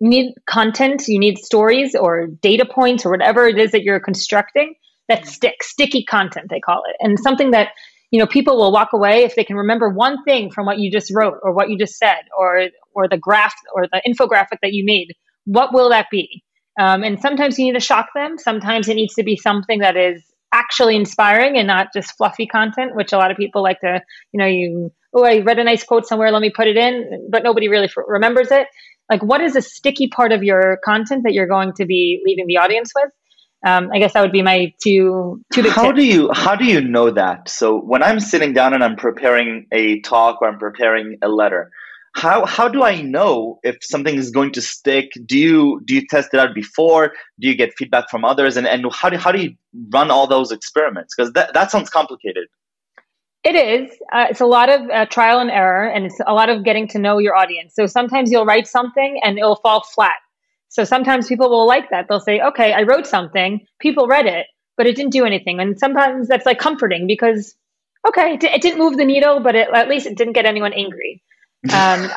you 0.00 0.08
need 0.08 0.34
content, 0.48 1.04
you 1.06 1.18
need 1.18 1.38
stories 1.38 1.94
or 1.94 2.26
data 2.26 2.64
points 2.64 3.06
or 3.06 3.10
whatever 3.10 3.46
it 3.46 3.58
is 3.58 3.70
that 3.70 3.82
you're 3.82 4.00
constructing 4.00 4.74
that 5.08 5.26
sticks, 5.26 5.70
sticky 5.70 6.04
content, 6.04 6.48
they 6.50 6.60
call 6.60 6.82
it. 6.88 6.96
And 7.00 7.18
something 7.18 7.52
that, 7.52 7.68
you 8.10 8.18
know, 8.18 8.26
people 8.26 8.56
will 8.56 8.72
walk 8.72 8.92
away 8.92 9.24
if 9.24 9.34
they 9.36 9.44
can 9.44 9.56
remember 9.56 9.88
one 9.88 10.22
thing 10.24 10.50
from 10.50 10.66
what 10.66 10.78
you 10.78 10.90
just 10.90 11.12
wrote 11.14 11.38
or 11.42 11.52
what 11.52 11.70
you 11.70 11.78
just 11.78 11.98
said 11.98 12.22
or 12.36 12.66
or 12.94 13.08
the 13.08 13.16
graph 13.16 13.54
or 13.74 13.86
the 13.86 14.02
infographic 14.06 14.58
that 14.62 14.72
you 14.72 14.84
made. 14.84 15.14
What 15.44 15.72
will 15.72 15.90
that 15.90 16.06
be? 16.10 16.42
Um, 16.78 17.02
and 17.02 17.20
sometimes 17.20 17.58
you 17.58 17.66
need 17.66 17.74
to 17.74 17.80
shock 17.80 18.08
them. 18.14 18.38
Sometimes 18.38 18.88
it 18.88 18.94
needs 18.94 19.14
to 19.14 19.22
be 19.22 19.36
something 19.36 19.80
that 19.80 19.96
is 19.96 20.22
actually 20.52 20.96
inspiring 20.96 21.56
and 21.56 21.66
not 21.66 21.88
just 21.94 22.16
fluffy 22.16 22.46
content, 22.46 22.94
which 22.94 23.12
a 23.12 23.16
lot 23.16 23.30
of 23.30 23.36
people 23.36 23.62
like 23.62 23.80
to, 23.80 24.00
you 24.32 24.38
know, 24.38 24.46
you 24.46 24.92
oh, 25.14 25.24
I 25.24 25.38
read 25.40 25.58
a 25.58 25.64
nice 25.64 25.84
quote 25.84 26.06
somewhere, 26.06 26.30
let 26.30 26.40
me 26.40 26.50
put 26.50 26.66
it 26.66 26.76
in, 26.76 27.28
but 27.30 27.42
nobody 27.42 27.68
really 27.68 27.86
f- 27.86 28.04
remembers 28.06 28.50
it. 28.50 28.66
Like, 29.10 29.22
what 29.22 29.40
is 29.42 29.56
a 29.56 29.62
sticky 29.62 30.08
part 30.08 30.32
of 30.32 30.42
your 30.42 30.78
content 30.84 31.24
that 31.24 31.34
you're 31.34 31.48
going 31.48 31.72
to 31.76 31.84
be 31.84 32.22
leaving 32.24 32.46
the 32.46 32.56
audience 32.56 32.92
with? 32.94 33.10
Um, 33.64 33.90
I 33.94 33.98
guess 33.98 34.14
that 34.14 34.22
would 34.22 34.32
be 34.32 34.42
my 34.42 34.72
two 34.82 35.42
two 35.52 35.62
big. 35.62 35.72
How 35.72 35.92
tips. 35.92 35.96
do 35.96 36.04
you 36.04 36.30
how 36.32 36.56
do 36.56 36.64
you 36.64 36.80
know 36.80 37.10
that? 37.10 37.48
So 37.48 37.78
when 37.78 38.02
I'm 38.02 38.18
sitting 38.18 38.52
down 38.52 38.74
and 38.74 38.82
I'm 38.82 38.96
preparing 38.96 39.66
a 39.70 40.00
talk 40.00 40.42
or 40.42 40.48
I'm 40.48 40.58
preparing 40.58 41.18
a 41.22 41.28
letter, 41.28 41.70
how 42.14 42.44
how 42.44 42.68
do 42.68 42.82
I 42.82 43.00
know 43.00 43.58
if 43.62 43.78
something 43.82 44.14
is 44.16 44.30
going 44.30 44.52
to 44.52 44.62
stick? 44.62 45.12
Do 45.24 45.38
you 45.38 45.80
do 45.84 45.94
you 45.94 46.06
test 46.08 46.30
it 46.32 46.40
out 46.40 46.54
before? 46.54 47.12
Do 47.40 47.48
you 47.48 47.54
get 47.54 47.72
feedback 47.76 48.10
from 48.10 48.24
others? 48.24 48.56
And 48.56 48.66
and 48.66 48.84
how 48.92 49.08
do 49.08 49.16
how 49.16 49.32
do 49.32 49.42
you 49.42 49.54
run 49.92 50.10
all 50.10 50.26
those 50.26 50.52
experiments? 50.52 51.14
Because 51.16 51.32
that 51.32 51.54
that 51.54 51.70
sounds 51.70 51.88
complicated. 51.88 52.48
It 53.44 53.56
is. 53.56 53.90
Uh, 54.12 54.26
it's 54.30 54.40
a 54.40 54.46
lot 54.46 54.68
of 54.68 54.88
uh, 54.88 55.06
trial 55.06 55.40
and 55.40 55.50
error, 55.50 55.88
and 55.88 56.06
it's 56.06 56.20
a 56.26 56.32
lot 56.32 56.48
of 56.48 56.64
getting 56.64 56.86
to 56.88 56.98
know 56.98 57.18
your 57.18 57.34
audience. 57.34 57.74
So 57.74 57.86
sometimes 57.86 58.30
you'll 58.30 58.46
write 58.46 58.68
something 58.68 59.18
and 59.24 59.36
it'll 59.36 59.56
fall 59.56 59.82
flat. 59.82 60.18
So 60.68 60.84
sometimes 60.84 61.26
people 61.26 61.50
will 61.50 61.66
like 61.66 61.90
that. 61.90 62.06
They'll 62.08 62.20
say, 62.20 62.40
"Okay, 62.40 62.72
I 62.72 62.82
wrote 62.82 63.06
something. 63.06 63.60
People 63.80 64.06
read 64.06 64.26
it, 64.26 64.46
but 64.76 64.86
it 64.86 64.96
didn't 64.96 65.12
do 65.12 65.24
anything." 65.24 65.60
And 65.60 65.78
sometimes 65.78 66.28
that's 66.28 66.46
like 66.46 66.58
comforting 66.58 67.06
because, 67.06 67.54
okay, 68.06 68.34
it, 68.34 68.44
it 68.44 68.62
didn't 68.62 68.78
move 68.78 68.96
the 68.96 69.04
needle, 69.04 69.40
but 69.40 69.56
it, 69.56 69.68
at 69.74 69.88
least 69.88 70.06
it 70.06 70.16
didn't 70.16 70.34
get 70.34 70.46
anyone 70.46 70.72
angry. 70.74 71.22
Um, 71.70 72.10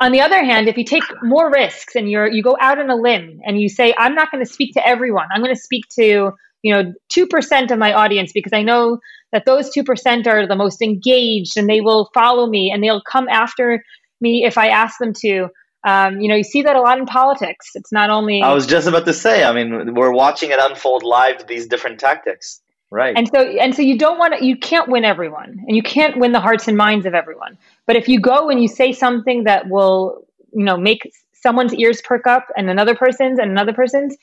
on 0.00 0.12
the 0.12 0.20
other 0.20 0.42
hand, 0.42 0.68
if 0.68 0.76
you 0.76 0.84
take 0.84 1.02
more 1.22 1.50
risks 1.50 1.94
and 1.94 2.10
you're 2.10 2.30
you 2.30 2.42
go 2.42 2.56
out 2.60 2.78
on 2.78 2.90
a 2.90 2.96
limb 2.96 3.40
and 3.44 3.60
you 3.60 3.68
say, 3.68 3.94
"I'm 3.96 4.14
not 4.14 4.30
going 4.30 4.44
to 4.44 4.50
speak 4.50 4.74
to 4.74 4.86
everyone. 4.86 5.26
I'm 5.32 5.42
going 5.42 5.54
to 5.54 5.60
speak 5.60 5.84
to 5.98 6.32
you 6.62 6.74
know 6.74 6.92
two 7.12 7.26
percent 7.26 7.70
of 7.70 7.78
my 7.78 7.92
audience 7.92 8.32
because 8.32 8.52
I 8.52 8.62
know 8.62 8.98
that 9.32 9.44
those 9.44 9.70
two 9.70 9.84
percent 9.84 10.26
are 10.26 10.46
the 10.46 10.56
most 10.56 10.82
engaged 10.82 11.56
and 11.56 11.68
they 11.68 11.80
will 11.80 12.10
follow 12.14 12.46
me 12.46 12.70
and 12.72 12.82
they'll 12.82 13.02
come 13.02 13.28
after 13.28 13.84
me 14.20 14.44
if 14.44 14.58
I 14.58 14.68
ask 14.68 14.98
them 14.98 15.12
to." 15.20 15.48
Um, 15.86 16.18
you 16.20 16.30
know, 16.30 16.34
you 16.34 16.44
see 16.44 16.62
that 16.62 16.76
a 16.76 16.80
lot 16.80 16.98
in 16.98 17.04
politics. 17.04 17.72
It's 17.74 17.92
not 17.92 18.08
only. 18.08 18.40
I 18.40 18.54
was 18.54 18.66
just 18.66 18.88
about 18.88 19.04
to 19.04 19.12
say. 19.12 19.44
I 19.44 19.52
mean, 19.52 19.92
we're 19.92 20.12
watching 20.12 20.50
it 20.50 20.58
unfold 20.58 21.02
live. 21.02 21.46
These 21.46 21.66
different 21.66 22.00
tactics. 22.00 22.62
Right. 22.90 23.16
And 23.16 23.28
so 23.28 23.40
and 23.40 23.74
so 23.74 23.82
you 23.82 23.98
don't 23.98 24.18
want 24.18 24.38
to 24.38 24.44
you 24.44 24.56
can't 24.56 24.88
win 24.88 25.04
everyone 25.04 25.64
and 25.66 25.76
you 25.76 25.82
can't 25.82 26.16
win 26.16 26.30
the 26.30 26.40
hearts 26.40 26.68
and 26.68 26.76
minds 26.76 27.06
of 27.06 27.14
everyone. 27.14 27.58
But 27.86 27.96
if 27.96 28.08
you 28.08 28.20
go 28.20 28.48
and 28.50 28.60
you 28.60 28.68
say 28.68 28.92
something 28.92 29.44
that 29.44 29.68
will, 29.68 30.26
you 30.52 30.64
know, 30.64 30.76
make 30.76 31.10
someone's 31.34 31.74
ears 31.74 32.00
perk 32.02 32.26
up 32.26 32.46
and 32.56 32.70
another 32.70 32.94
person's 32.94 33.38
and 33.38 33.50
another 33.50 33.74
person's, 33.74 34.16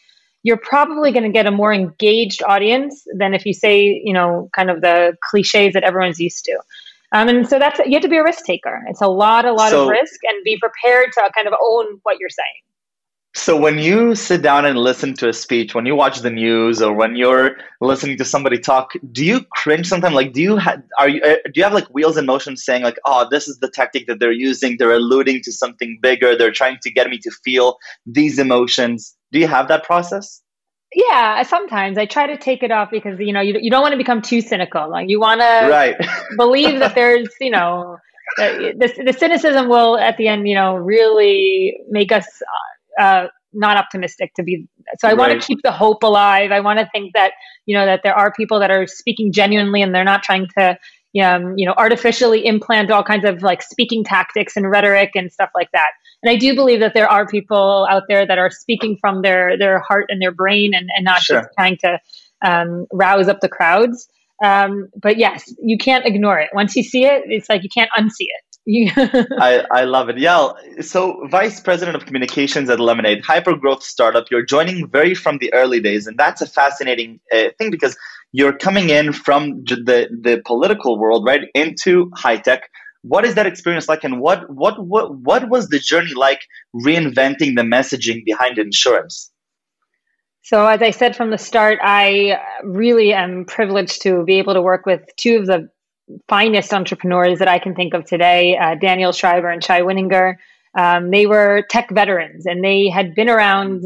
you're 0.44 0.58
probably 0.58 1.12
going 1.12 1.24
to 1.24 1.30
get 1.30 1.46
a 1.46 1.52
more 1.52 1.72
engaged 1.72 2.42
audience 2.44 3.04
than 3.18 3.34
if 3.34 3.46
you 3.46 3.54
say, 3.54 4.02
you 4.04 4.14
know, 4.14 4.50
kind 4.56 4.72
of 4.72 4.82
the 4.82 5.16
cliches 5.24 5.74
that 5.74 5.84
everyone's 5.84 6.20
used 6.20 6.44
to. 6.46 6.60
Um, 7.12 7.28
and 7.28 7.48
so 7.48 7.60
that's 7.60 7.80
you 7.80 7.94
have 7.94 8.02
to 8.04 8.10
be 8.10 8.18
a 8.18 8.24
risk 8.24 8.46
taker. 8.46 8.82
It's 8.88 9.02
a 9.02 9.08
lot, 9.08 9.46
a 9.46 9.54
lot 9.54 9.72
so, 9.72 9.84
of 9.84 9.90
risk, 9.90 10.20
and 10.24 10.44
be 10.44 10.58
prepared 10.58 11.12
to 11.14 11.30
kind 11.36 11.48
of 11.48 11.54
own 11.62 12.00
what 12.04 12.18
you're 12.20 12.30
saying. 12.30 12.62
So 13.34 13.56
when 13.56 13.80
you 13.80 14.14
sit 14.16 14.42
down 14.42 14.66
and 14.66 14.78
listen 14.78 15.14
to 15.16 15.30
a 15.30 15.34
speech, 15.34 15.74
when 15.74 15.86
you 15.86 15.96
watch 15.96 16.20
the 16.20 16.30
news, 16.30 16.82
or 16.82 16.94
when 16.94 17.16
you're 17.16 17.56
listening 17.80 18.18
to 18.18 18.26
somebody 18.26 18.60
talk, 18.60 18.92
do 19.12 19.26
you 19.26 19.46
cringe 19.54 19.88
sometimes? 19.88 20.16
Like, 20.16 20.34
do 20.34 20.42
you 20.42 20.58
have 20.58 20.84
are 21.00 21.08
you 21.08 21.22
uh, 21.22 21.38
do 21.46 21.54
you 21.56 21.64
have 21.64 21.74
like 21.74 21.88
wheels 21.88 22.18
in 22.18 22.26
motion 22.26 22.58
saying 22.58 22.84
like, 22.84 22.98
oh, 23.06 23.28
this 23.32 23.48
is 23.48 23.58
the 23.60 23.70
tactic 23.70 24.08
that 24.08 24.20
they're 24.20 24.34
using. 24.34 24.76
They're 24.78 24.92
alluding 24.92 25.42
to 25.44 25.52
something 25.54 25.98
bigger. 26.02 26.36
They're 26.36 26.52
trying 26.52 26.80
to 26.82 26.92
get 26.92 27.10
me 27.10 27.20
to 27.20 27.32
feel 27.44 27.78
these 28.06 28.38
emotions. 28.38 29.16
Do 29.32 29.40
you 29.40 29.48
have 29.48 29.70
that 29.70 29.86
process? 29.86 30.42
Yeah, 30.94 31.42
sometimes 31.44 31.98
I 31.98 32.06
try 32.06 32.28
to 32.28 32.36
take 32.36 32.64
it 32.64 32.72
off 32.72 32.92
because 32.92 33.18
you 33.18 33.32
know 33.32 33.40
you 33.40 33.58
you 33.62 33.72
don't 33.72 33.82
want 33.82 33.94
to 33.94 33.98
become 33.98 34.22
too 34.22 34.42
cynical. 34.42 34.90
Like 34.90 35.10
you 35.10 35.22
want 35.22 35.40
to 35.40 35.70
right. 35.70 35.96
believe 36.38 36.80
that 36.80 36.96
there's 36.96 37.30
you 37.40 37.52
know 37.52 37.98
the, 38.36 39.04
the 39.06 39.14
cynicism 39.14 39.70
will 39.70 39.98
at 39.98 40.18
the 40.18 40.28
end 40.28 40.50
you 40.50 40.56
know 40.56 40.76
really 40.76 41.78
make 41.90 42.12
us 42.12 42.28
uh, 43.02 43.28
not 43.54 43.78
optimistic 43.78 44.34
to 44.36 44.44
be 44.44 44.68
so 44.98 45.08
i 45.08 45.12
right. 45.12 45.18
want 45.18 45.42
to 45.42 45.46
keep 45.46 45.60
the 45.64 45.72
hope 45.72 46.04
alive. 46.04 46.52
I 46.52 46.62
want 46.62 46.80
to 46.80 46.88
think 46.94 47.14
that 47.14 47.34
you 47.66 47.76
know 47.78 47.86
that 47.86 48.02
there 48.04 48.14
are 48.14 48.32
people 48.32 48.60
that 48.60 48.72
are 48.72 48.88
speaking 48.88 49.32
genuinely 49.32 49.82
and 49.82 49.94
they're 49.94 50.04
not 50.04 50.24
trying 50.24 50.48
to 50.58 50.78
um, 51.22 51.56
you 51.58 51.66
know 51.66 51.74
artificially 51.78 52.46
implant 52.46 52.92
all 52.92 53.04
kinds 53.04 53.26
of 53.26 53.42
like 53.42 53.62
speaking 53.62 54.04
tactics 54.04 54.56
and 54.56 54.70
rhetoric 54.70 55.12
and 55.16 55.32
stuff 55.32 55.50
like 55.54 55.70
that. 55.74 55.92
And 56.24 56.32
i 56.32 56.38
do 56.38 56.56
believe 56.56 56.80
that 56.80 56.94
there 56.94 57.10
are 57.10 57.28
people 57.28 57.88
out 57.90 58.04
there 58.08 58.26
that 58.26 58.38
are 58.38 58.50
speaking 58.50 58.98
from 59.02 59.22
their 59.22 59.58
their 59.58 59.80
heart 59.80 60.06
and 60.10 60.22
their 60.22 60.32
brain 60.32 60.72
and, 60.74 60.90
and 60.96 61.04
not 61.04 61.22
sure. 61.22 61.42
just 61.42 61.50
trying 61.58 61.78
to 61.78 62.00
um, 62.44 62.88
rouse 62.92 63.28
up 63.28 63.40
the 63.42 63.50
crowds. 63.50 64.08
Um, 64.44 64.88
but 64.96 65.18
yes 65.18 65.54
you 65.62 65.78
can't 65.78 66.06
ignore 66.06 66.40
it. 66.40 66.50
Once 66.54 66.76
you 66.76 66.84
see 66.84 67.06
it 67.06 67.24
it's 67.26 67.50
like 67.50 67.64
you 67.64 67.70
can't 67.70 67.92
unsee 67.98 68.30
it 68.38 68.51
I, 68.96 69.66
I 69.72 69.84
love 69.84 70.10
it. 70.10 70.18
Yeah. 70.18 70.52
So, 70.82 71.28
Vice 71.28 71.60
President 71.60 71.96
of 71.96 72.06
Communications 72.06 72.70
at 72.70 72.80
Lemonade, 72.80 73.24
hyper 73.24 73.56
growth 73.56 73.84
startup, 73.84 74.26
you're 74.32 74.46
joining 74.46 74.88
very 74.88 75.14
from 75.16 75.38
the 75.40 75.54
early 75.54 75.80
days. 75.80 76.08
And 76.08 76.18
that's 76.18 76.42
a 76.42 76.48
fascinating 76.48 77.20
uh, 77.32 77.50
thing 77.58 77.72
because 77.72 77.98
you're 78.32 78.58
coming 78.58 78.90
in 78.90 79.14
from 79.14 79.64
the, 79.66 80.08
the 80.22 80.42
political 80.46 80.98
world, 80.98 81.26
right, 81.26 81.50
into 81.54 82.12
high 82.16 82.38
tech. 82.38 82.70
What 83.02 83.26
is 83.26 83.36
that 83.36 83.46
experience 83.46 83.90
like? 83.90 84.04
And 84.04 84.22
what, 84.22 84.50
what, 84.50 84.86
what, 84.86 85.16
what 85.18 85.50
was 85.50 85.70
the 85.70 85.80
journey 85.80 86.14
like 86.14 86.42
reinventing 86.76 87.56
the 87.56 87.64
messaging 87.64 88.24
behind 88.26 88.58
insurance? 88.58 89.32
So, 90.44 90.66
as 90.66 90.82
I 90.82 90.92
said 90.92 91.16
from 91.16 91.30
the 91.30 91.38
start, 91.38 91.80
I 91.82 92.40
really 92.64 93.14
am 93.14 93.46
privileged 93.46 94.02
to 94.04 94.24
be 94.24 94.40
able 94.40 94.54
to 94.56 94.62
work 94.62 94.86
with 94.86 95.02
two 95.18 95.38
of 95.38 95.46
the 95.46 95.70
finest 96.28 96.74
entrepreneurs 96.74 97.40
that 97.40 97.48
I 97.48 97.60
can 97.60 97.76
think 97.76 97.94
of 97.94 98.06
today, 98.06 98.58
uh, 98.58 98.76
Daniel 98.76 99.12
Schreiber 99.12 99.50
and 99.50 99.64
Shai 99.64 99.82
Wininger. 99.82 100.36
Um, 100.78 101.12
they 101.12 101.26
were 101.26 101.64
tech 101.70 101.90
veterans 101.92 102.46
and 102.46 102.64
they 102.64 102.90
had 102.90 103.14
been 103.16 103.30
around 103.30 103.84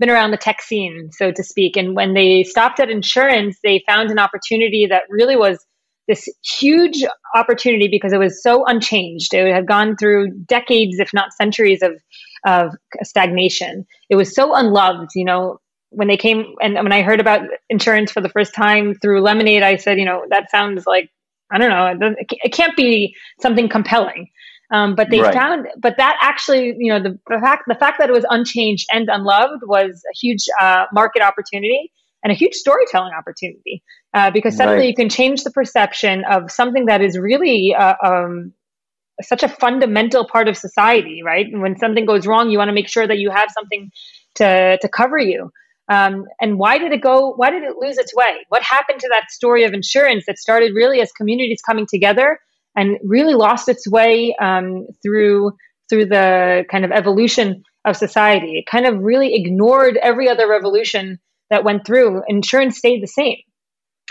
been 0.00 0.10
around 0.10 0.32
the 0.32 0.36
tech 0.36 0.60
scene, 0.60 1.10
so 1.12 1.30
to 1.30 1.44
speak. 1.44 1.76
And 1.76 1.94
when 1.94 2.14
they 2.14 2.42
stopped 2.42 2.80
at 2.80 2.90
insurance, 2.90 3.58
they 3.62 3.84
found 3.86 4.10
an 4.10 4.18
opportunity 4.18 4.86
that 4.90 5.04
really 5.08 5.36
was 5.36 5.64
this 6.08 6.28
huge 6.42 7.02
opportunity 7.34 7.88
because 7.88 8.12
it 8.12 8.18
was 8.18 8.42
so 8.42 8.64
unchanged. 8.66 9.32
It 9.32 9.54
had 9.54 9.66
gone 9.66 9.96
through 9.96 10.32
decades, 10.46 10.98
if 10.98 11.12
not 11.14 11.32
centuries, 11.32 11.82
of 11.82 11.92
of 12.46 12.74
stagnation. 13.02 13.86
It 14.10 14.16
was 14.16 14.34
so 14.34 14.54
unloved. 14.54 15.10
You 15.14 15.24
know, 15.24 15.58
when 15.90 16.08
they 16.08 16.16
came 16.16 16.44
and 16.60 16.74
when 16.74 16.92
I 16.92 17.02
heard 17.02 17.20
about 17.20 17.42
insurance 17.70 18.10
for 18.12 18.20
the 18.20 18.28
first 18.28 18.54
time 18.54 18.94
through 18.94 19.22
Lemonade, 19.22 19.62
I 19.62 19.76
said, 19.76 19.98
you 19.98 20.04
know, 20.04 20.24
that 20.30 20.50
sounds 20.50 20.86
like 20.86 21.10
I 21.52 21.58
don't 21.58 21.70
know. 21.70 22.14
It, 22.18 22.52
can't 22.52 22.76
be 22.76 23.14
something 23.40 23.68
compelling. 23.68 24.28
Um, 24.72 24.94
but 24.94 25.10
they 25.10 25.20
right. 25.20 25.34
found, 25.34 25.66
but 25.78 25.98
that 25.98 26.16
actually, 26.20 26.74
you 26.78 26.90
know, 26.90 27.00
the, 27.00 27.18
the, 27.28 27.38
fact 27.38 27.64
the 27.68 27.74
fact 27.74 27.98
that 28.00 28.08
it 28.08 28.12
was 28.12 28.24
unchanged 28.28 28.86
and 28.92 29.08
unloved 29.08 29.62
was 29.66 30.02
a 30.10 30.16
huge 30.18 30.46
uh, 30.60 30.86
market 30.92 31.22
opportunity 31.22 31.92
and 32.22 32.32
a 32.32 32.34
huge 32.34 32.54
storytelling 32.54 33.12
opportunity 33.16 33.82
uh, 34.14 34.30
because 34.30 34.56
suddenly 34.56 34.80
right. 34.80 34.88
you 34.88 34.94
can 34.94 35.10
change 35.10 35.44
the 35.44 35.50
perception 35.50 36.24
of 36.24 36.50
something 36.50 36.86
that 36.86 37.02
is 37.02 37.18
really 37.18 37.74
uh, 37.78 37.94
um, 38.02 38.52
such 39.22 39.42
a 39.42 39.48
fundamental 39.48 40.26
part 40.26 40.48
of 40.48 40.56
society, 40.56 41.22
right? 41.24 41.46
And 41.46 41.60
when 41.60 41.78
something 41.78 42.06
goes 42.06 42.26
wrong, 42.26 42.50
you 42.50 42.58
want 42.58 42.68
to 42.68 42.74
make 42.74 42.88
sure 42.88 43.06
that 43.06 43.18
you 43.18 43.30
have 43.30 43.48
something 43.52 43.90
to 44.36 44.78
to 44.80 44.88
cover 44.88 45.18
you. 45.18 45.50
Um, 45.88 46.24
and 46.40 46.58
why 46.58 46.78
did 46.78 46.92
it 46.92 47.02
go? 47.02 47.32
Why 47.36 47.50
did 47.50 47.62
it 47.62 47.76
lose 47.78 47.98
its 47.98 48.14
way? 48.14 48.44
What 48.48 48.62
happened 48.62 49.00
to 49.00 49.08
that 49.10 49.30
story 49.30 49.64
of 49.64 49.74
insurance 49.74 50.24
that 50.26 50.38
started 50.38 50.72
really 50.74 51.00
as 51.00 51.12
communities 51.12 51.60
coming 51.64 51.86
together 51.86 52.38
and 52.76 52.98
really 53.04 53.34
lost 53.34 53.68
its 53.68 53.88
way 53.88 54.34
um, 54.40 54.86
through 55.02 55.52
through 55.90 56.06
the 56.06 56.64
kind 56.70 56.84
of 56.84 56.90
evolution 56.90 57.62
of 57.84 57.96
society? 57.96 58.58
It 58.58 58.70
kind 58.70 58.86
of 58.86 59.02
really 59.02 59.34
ignored 59.34 59.98
every 60.00 60.28
other 60.28 60.48
revolution 60.48 61.18
that 61.50 61.64
went 61.64 61.86
through. 61.86 62.22
Insurance 62.28 62.78
stayed 62.78 63.02
the 63.02 63.06
same, 63.06 63.36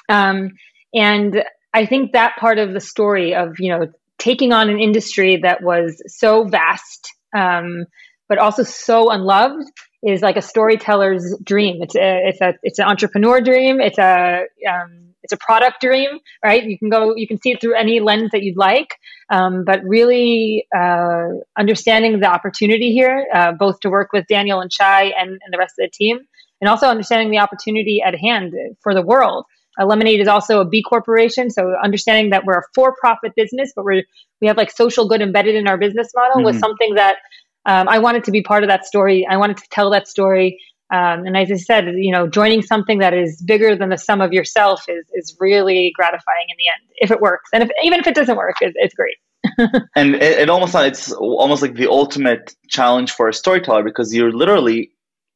um, 0.10 0.52
and 0.94 1.44
I 1.74 1.88
think 1.88 2.12
that 2.12 2.38
part 2.38 2.60
of 2.60 2.74
the 2.74 2.82
story 2.82 3.34
of 3.34 3.56
you 3.58 3.70
know 3.70 3.88
taking 4.20 4.54
on 4.54 4.70
an 4.70 4.80
industry 4.80 5.38
that 5.38 5.64
was 5.64 6.02
so 6.06 6.44
vast 6.44 7.12
um, 7.36 7.86
but 8.30 8.38
also 8.38 8.64
so 8.64 9.10
unloved 9.10 9.68
is 10.06 10.22
like 10.22 10.38
a 10.38 10.42
storyteller's 10.42 11.36
dream. 11.44 11.82
It's 11.82 11.96
a, 11.96 12.28
it's 12.28 12.42
a, 12.42 12.54
it's 12.63 12.80
an 12.80 12.86
entrepreneur 12.86 13.42
dream. 13.42 13.80
It's 13.80 13.98
a, 13.98 14.46
um, 14.70 15.13
it's 15.24 15.32
a 15.34 15.38
product 15.38 15.80
dream, 15.82 16.20
right? 16.44 16.63
You 16.63 16.78
can 16.78 16.89
go, 16.89 17.16
you 17.16 17.28
can 17.28 17.39
see 17.42 17.52
it 17.52 17.62
through 17.62 17.76
any 17.76 18.02
lens 18.02 18.32
that 18.32 18.44
you'd 18.44 18.58
like. 18.58 18.96
Um, 19.30 19.63
but 19.63 19.82
really, 19.84 20.68
uh, 20.76 21.28
understanding 21.58 22.20
the 22.20 22.28
opportunity 22.28 22.92
here, 22.92 23.26
uh, 23.34 23.54
both 23.54 23.80
to 23.82 23.89
work 23.89 24.12
with 24.12 24.28
Daniel 24.28 24.60
and 24.60 24.72
Shai 24.72 25.13
and, 25.18 25.30
and 25.30 25.52
the 25.52 25.58
rest 25.58 25.76
of 25.80 25.86
the 25.86 25.89
team, 25.89 26.20
and 26.60 26.70
also 26.70 26.88
understanding 26.88 27.32
the 27.32 27.39
opportunity 27.39 28.02
at 28.06 28.16
hand 28.20 28.54
for 28.82 28.94
the 28.94 29.02
world. 29.02 29.46
Uh, 29.80 29.86
Lemonade 29.86 30.20
is 30.20 30.28
also 30.28 30.60
a 30.60 30.66
B 30.66 30.84
corporation, 30.84 31.50
so 31.50 31.74
understanding 31.82 32.30
that 32.30 32.46
we're 32.46 32.60
a 32.60 32.63
for-profit 32.76 33.34
business, 33.36 33.72
but 33.76 33.86
we're 33.86 34.04
we 34.42 34.48
have 34.48 34.58
like 34.58 34.70
social 34.70 35.08
good 35.08 35.22
embedded 35.22 35.56
in 35.56 35.68
our 35.68 35.78
business 35.78 36.10
model 36.13 36.38
mm-hmm. 36.38 36.46
was 36.46 36.60
something 36.60 36.96
that 36.96 37.16
um, 37.65 37.88
I 37.88 37.99
wanted 37.99 38.23
to 38.26 38.32
be 38.32 38.41
part 38.41 38.63
of 38.63 38.69
that 38.69 38.86
story. 38.86 39.26
I 39.30 39.38
wanted 39.38 39.58
to 39.58 39.63
tell 39.71 39.89
that 39.91 40.08
story. 40.08 40.60
Um, 40.93 41.26
and 41.26 41.36
as 41.36 41.52
I 41.52 41.56
said, 41.56 41.86
you 41.95 42.12
know, 42.12 42.28
joining 42.28 42.62
something 42.62 42.99
that 42.99 43.13
is 43.13 43.41
bigger 43.41 43.76
than 43.76 43.89
the 43.89 43.97
sum 43.97 44.21
of 44.21 44.32
yourself 44.32 44.84
is 44.88 45.06
is 45.13 45.36
really 45.39 45.91
gratifying 45.95 46.45
in 46.49 46.56
the 46.58 46.67
end 46.67 46.91
if 46.97 47.12
it 47.12 47.21
works. 47.21 47.49
And 47.54 47.63
if 47.63 47.69
even 47.84 47.99
if 47.99 48.08
it 48.08 48.15
doesn't 48.15 48.38
work, 48.38 48.58
it, 48.62 48.73
it's 48.76 48.93
great. 48.93 49.15
and 49.95 50.15
it, 50.15 50.39
it 50.39 50.49
almost 50.49 50.76
it's 50.76 51.12
almost 51.13 51.62
like 51.62 51.76
the 51.76 51.89
ultimate 51.89 52.54
challenge 52.69 53.12
for 53.12 53.28
a 53.28 53.34
storyteller 53.34 53.84
because 53.84 54.13
you're 54.13 54.32
literally 54.32 54.91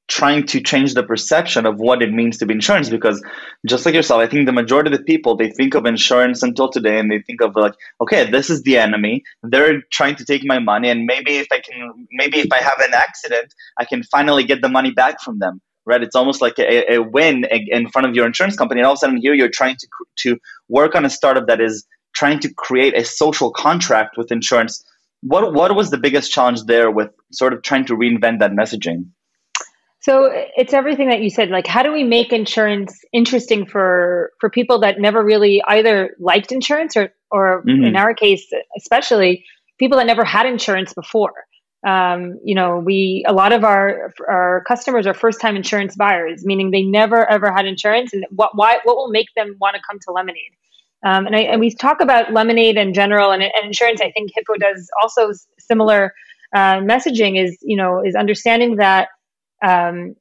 trying 0.08 0.46
to 0.46 0.62
change 0.62 0.94
the 0.94 1.04
perception 1.04 1.66
of 1.66 1.78
what 1.78 2.02
it 2.02 2.12
means 2.12 2.38
to 2.38 2.46
be 2.46 2.54
insurance 2.54 2.90
because 2.90 3.22
just 3.66 3.86
like 3.86 3.94
yourself 3.94 4.20
i 4.22 4.28
think 4.28 4.46
the 4.46 4.54
majority 4.54 4.92
of 4.92 4.98
the 4.98 5.04
people 5.04 5.36
they 5.36 5.50
think 5.50 5.76
of 5.76 5.86
insurance 5.86 6.42
until 6.44 6.70
today 6.70 7.00
and 7.00 7.12
they 7.12 7.20
think 7.20 7.42
of 7.42 7.56
like 7.56 7.74
okay 8.00 8.30
this 8.30 8.50
is 8.50 8.64
the 8.64 8.78
enemy 8.78 9.24
they're 9.44 9.82
trying 9.92 10.16
to 10.16 10.24
take 10.24 10.44
my 10.46 10.60
money 10.60 10.90
and 10.90 11.06
maybe 11.06 11.38
if 11.38 11.48
i 11.52 11.60
can 11.60 12.08
maybe 12.12 12.40
if 12.40 12.52
i 12.54 12.58
have 12.58 12.80
an 12.80 12.94
accident 12.94 13.54
i 13.80 13.86
can 13.86 14.02
finally 14.04 14.44
get 14.44 14.62
the 14.62 14.70
money 14.70 14.92
back 14.92 15.22
from 15.22 15.40
them 15.40 15.62
right 15.86 16.04
it's 16.04 16.16
almost 16.16 16.42
like 16.42 16.58
a, 16.58 16.94
a 16.94 17.00
win 17.00 17.46
in 17.50 17.90
front 17.90 18.08
of 18.08 18.16
your 18.16 18.26
insurance 18.26 18.56
company 18.56 18.80
and 18.80 18.86
all 18.86 18.94
of 18.94 18.98
a 18.98 19.00
sudden 19.00 19.18
here 19.18 19.34
you're 19.34 19.50
trying 19.50 19.76
to 19.76 19.88
to 20.16 20.38
work 20.70 20.96
on 20.96 21.04
a 21.06 21.10
startup 21.10 21.48
that 21.48 21.60
is 21.60 21.86
trying 22.18 22.40
to 22.40 22.54
create 22.54 22.98
a 22.98 23.06
social 23.06 23.52
contract 23.52 24.18
with 24.18 24.32
insurance. 24.32 24.84
What 25.22 25.54
what 25.54 25.76
was 25.76 25.92
the 25.92 25.98
biggest 25.98 26.32
challenge 26.32 26.64
there 26.64 26.90
with 26.92 27.12
sort 27.32 27.54
of 27.54 27.62
trying 27.62 27.86
to 27.86 27.96
reinvent 27.96 28.40
that 28.40 28.52
messaging? 28.52 29.10
So 30.08 30.30
it's 30.32 30.74
everything 30.74 31.10
that 31.10 31.20
you 31.20 31.30
said. 31.30 31.50
Like, 31.50 31.68
how 31.68 31.84
do 31.84 31.92
we 31.92 32.06
make 32.06 32.32
insurance 32.32 32.98
interesting 33.12 33.66
for 33.66 34.32
for 34.40 34.50
people 34.50 34.80
that 34.80 35.02
never 35.02 35.22
really 35.22 35.62
either 35.68 36.16
liked 36.18 36.54
insurance 36.54 36.96
or, 36.96 37.10
or 37.30 37.62
mm-hmm. 37.64 37.84
in 37.84 37.98
our 37.98 38.14
case, 38.14 38.50
especially 38.78 39.44
people 39.78 39.98
that 39.98 40.08
never 40.08 40.24
had 40.24 40.46
insurance 40.46 40.94
before? 40.94 41.34
Um, 41.86 42.40
you 42.42 42.56
know, 42.56 42.78
we 42.78 43.26
a 43.28 43.34
lot 43.34 43.52
of 43.52 43.66
our 43.66 44.14
our 44.30 44.64
customers 44.66 45.06
are 45.08 45.14
first 45.14 45.42
time 45.42 45.58
insurance 45.58 45.98
buyers, 45.98 46.46
meaning 46.46 46.72
they 46.72 46.84
never 46.84 47.30
ever 47.30 47.52
had 47.52 47.66
insurance, 47.66 48.14
and 48.14 48.26
what 48.30 48.52
why 48.56 48.80
what 48.86 48.96
will 48.96 49.12
make 49.12 49.28
them 49.36 49.58
want 49.60 49.76
to 49.76 49.82
come 49.86 50.00
to 50.08 50.14
Lemonade? 50.14 50.54
Um, 51.06 51.28
and, 51.28 51.36
I, 51.36 51.40
and 51.42 51.60
we 51.60 51.76
talk 51.76 52.00
about 52.00 52.32
Lemonade 52.32 52.78
in 52.78 52.94
general 52.94 53.32
and, 53.32 53.44
and 53.44 53.66
insurance. 53.66 54.00
I 54.00 54.12
think 54.12 54.32
Hippo 54.34 54.54
does 54.58 54.90
also 55.04 55.34
similar 55.60 56.14
uh, 56.56 56.78
messaging. 56.78 57.38
Is 57.38 57.58
you 57.62 57.76
know 57.76 58.02
is 58.06 58.16
understanding 58.16 58.78
that 58.78 59.10
um, 59.66 60.16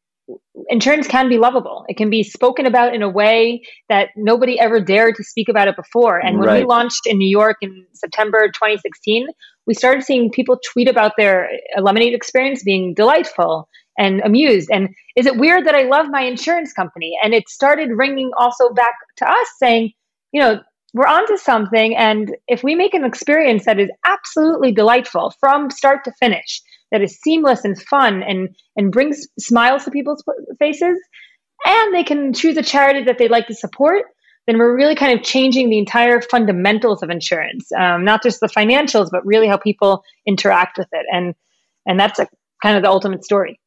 insurance 0.68 1.06
can 1.06 1.28
be 1.28 1.38
lovable. 1.38 1.84
It 1.88 1.96
can 1.96 2.10
be 2.10 2.22
spoken 2.22 2.66
about 2.66 2.94
in 2.94 3.02
a 3.02 3.08
way 3.08 3.62
that 3.88 4.08
nobody 4.16 4.58
ever 4.58 4.80
dared 4.80 5.14
to 5.16 5.24
speak 5.24 5.48
about 5.48 5.68
it 5.68 5.76
before. 5.76 6.18
And 6.18 6.38
when 6.38 6.48
right. 6.48 6.62
we 6.62 6.66
launched 6.66 7.06
in 7.06 7.18
New 7.18 7.28
York 7.28 7.56
in 7.60 7.86
September 7.92 8.46
2016, 8.48 9.28
we 9.66 9.74
started 9.74 10.04
seeing 10.04 10.30
people 10.30 10.58
tweet 10.72 10.88
about 10.88 11.12
their 11.16 11.50
lemonade 11.80 12.14
experience 12.14 12.62
being 12.62 12.94
delightful 12.94 13.68
and 13.98 14.20
amused. 14.22 14.68
And 14.70 14.88
is 15.16 15.26
it 15.26 15.36
weird 15.36 15.66
that 15.66 15.74
I 15.74 15.84
love 15.84 16.06
my 16.10 16.22
insurance 16.22 16.72
company? 16.72 17.16
And 17.22 17.34
it 17.34 17.48
started 17.48 17.90
ringing 17.94 18.30
also 18.36 18.70
back 18.70 18.94
to 19.18 19.28
us 19.28 19.48
saying, 19.58 19.92
you 20.32 20.40
know, 20.40 20.60
we're 20.94 21.06
onto 21.06 21.36
something. 21.36 21.96
And 21.96 22.36
if 22.48 22.62
we 22.62 22.74
make 22.74 22.94
an 22.94 23.04
experience 23.04 23.64
that 23.64 23.78
is 23.78 23.90
absolutely 24.04 24.72
delightful 24.72 25.34
from 25.40 25.70
start 25.70 26.04
to 26.04 26.12
finish, 26.20 26.62
that 26.92 27.02
is 27.02 27.18
seamless 27.20 27.64
and 27.64 27.80
fun 27.80 28.22
and 28.22 28.54
and 28.76 28.92
brings 28.92 29.26
smiles 29.38 29.84
to 29.84 29.90
people's 29.90 30.22
faces. 30.58 30.98
And 31.64 31.94
they 31.94 32.04
can 32.04 32.32
choose 32.32 32.56
a 32.56 32.62
charity 32.62 33.04
that 33.04 33.18
they'd 33.18 33.30
like 33.30 33.46
to 33.48 33.54
support 33.54 34.04
then 34.46 34.58
we're 34.58 34.74
really 34.74 34.94
kind 34.94 35.18
of 35.18 35.24
changing 35.24 35.70
the 35.70 35.78
entire 35.78 36.20
fundamentals 36.20 37.02
of 37.02 37.10
insurance. 37.10 37.70
Um, 37.72 38.04
not 38.04 38.22
just 38.22 38.40
the 38.40 38.46
financials 38.46 39.10
but 39.10 39.26
really 39.26 39.48
how 39.48 39.56
people 39.56 40.04
interact 40.26 40.78
with 40.78 40.88
it. 40.92 41.06
And 41.12 41.34
and 41.86 42.00
that's 42.00 42.18
a 42.18 42.28
kind 42.62 42.76
of 42.76 42.82
the 42.82 42.88
ultimate 42.88 43.24
story. 43.24 43.60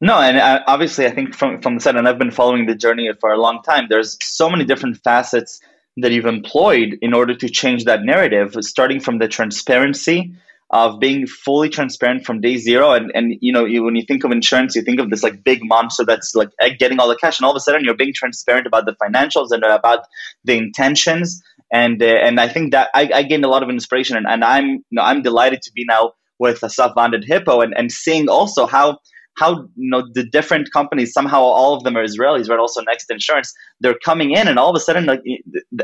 No, 0.00 0.18
and 0.18 0.36
uh, 0.36 0.62
obviously, 0.66 1.06
I 1.06 1.10
think 1.10 1.34
from 1.34 1.62
from 1.62 1.76
the 1.76 1.80
set, 1.80 1.96
and 1.96 2.06
I've 2.06 2.18
been 2.18 2.30
following 2.30 2.66
the 2.66 2.74
journey 2.74 3.10
for 3.20 3.32
a 3.32 3.40
long 3.40 3.62
time. 3.62 3.86
There's 3.88 4.18
so 4.22 4.50
many 4.50 4.64
different 4.64 4.98
facets 5.02 5.60
that 5.96 6.10
you've 6.10 6.26
employed 6.26 6.98
in 7.00 7.14
order 7.14 7.34
to 7.36 7.48
change 7.48 7.84
that 7.84 8.02
narrative, 8.02 8.56
starting 8.60 9.00
from 9.00 9.18
the 9.18 9.28
transparency 9.28 10.34
of 10.70 10.98
being 10.98 11.26
fully 11.26 11.68
transparent 11.68 12.24
from 12.24 12.40
day 12.40 12.56
zero. 12.56 12.92
And, 12.92 13.12
and 13.14 13.34
you 13.40 13.52
know, 13.52 13.64
you, 13.64 13.82
when 13.84 13.96
you 13.96 14.04
think 14.06 14.24
of 14.24 14.32
insurance, 14.32 14.74
you 14.74 14.82
think 14.82 14.98
of 14.98 15.10
this 15.10 15.22
like 15.22 15.44
big 15.44 15.60
monster 15.62 16.04
that's 16.04 16.34
like 16.34 16.50
getting 16.78 16.98
all 16.98 17.08
the 17.08 17.16
cash, 17.16 17.38
and 17.38 17.44
all 17.44 17.52
of 17.52 17.56
a 17.56 17.60
sudden 17.60 17.84
you're 17.84 17.96
being 17.96 18.14
transparent 18.14 18.66
about 18.66 18.86
the 18.86 18.96
financials 19.02 19.48
and 19.50 19.62
about 19.64 20.00
the 20.44 20.56
intentions. 20.56 21.42
And 21.72 22.02
uh, 22.02 22.06
and 22.06 22.40
I 22.40 22.48
think 22.48 22.72
that 22.72 22.90
I, 22.94 23.10
I, 23.14 23.22
gained 23.22 23.44
a 23.44 23.48
lot 23.48 23.62
of 23.62 23.68
inspiration, 23.68 24.16
and, 24.16 24.26
and 24.26 24.44
I'm 24.44 24.66
you 24.66 24.84
know, 24.92 25.02
I'm 25.02 25.22
delighted 25.22 25.62
to 25.62 25.72
be 25.72 25.84
now 25.88 26.12
with 26.38 26.60
Assaf 26.60 26.94
Wand 26.94 27.14
at 27.14 27.24
Hippo 27.24 27.60
and, 27.60 27.74
and 27.76 27.90
seeing 27.90 28.28
also 28.28 28.66
how 28.66 28.98
how 29.36 29.62
you 29.76 29.90
know 29.90 30.02
the 30.14 30.24
different 30.24 30.72
companies 30.72 31.12
somehow 31.12 31.40
all 31.40 31.74
of 31.74 31.82
them 31.84 31.96
are 31.96 32.04
Israelis, 32.04 32.48
right? 32.48 32.58
Also, 32.58 32.80
Next 32.82 33.10
Insurance, 33.10 33.52
they're 33.80 33.98
coming 34.04 34.32
in, 34.32 34.48
and 34.48 34.58
all 34.58 34.70
of 34.70 34.76
a 34.76 34.80
sudden, 34.80 35.06
like 35.06 35.22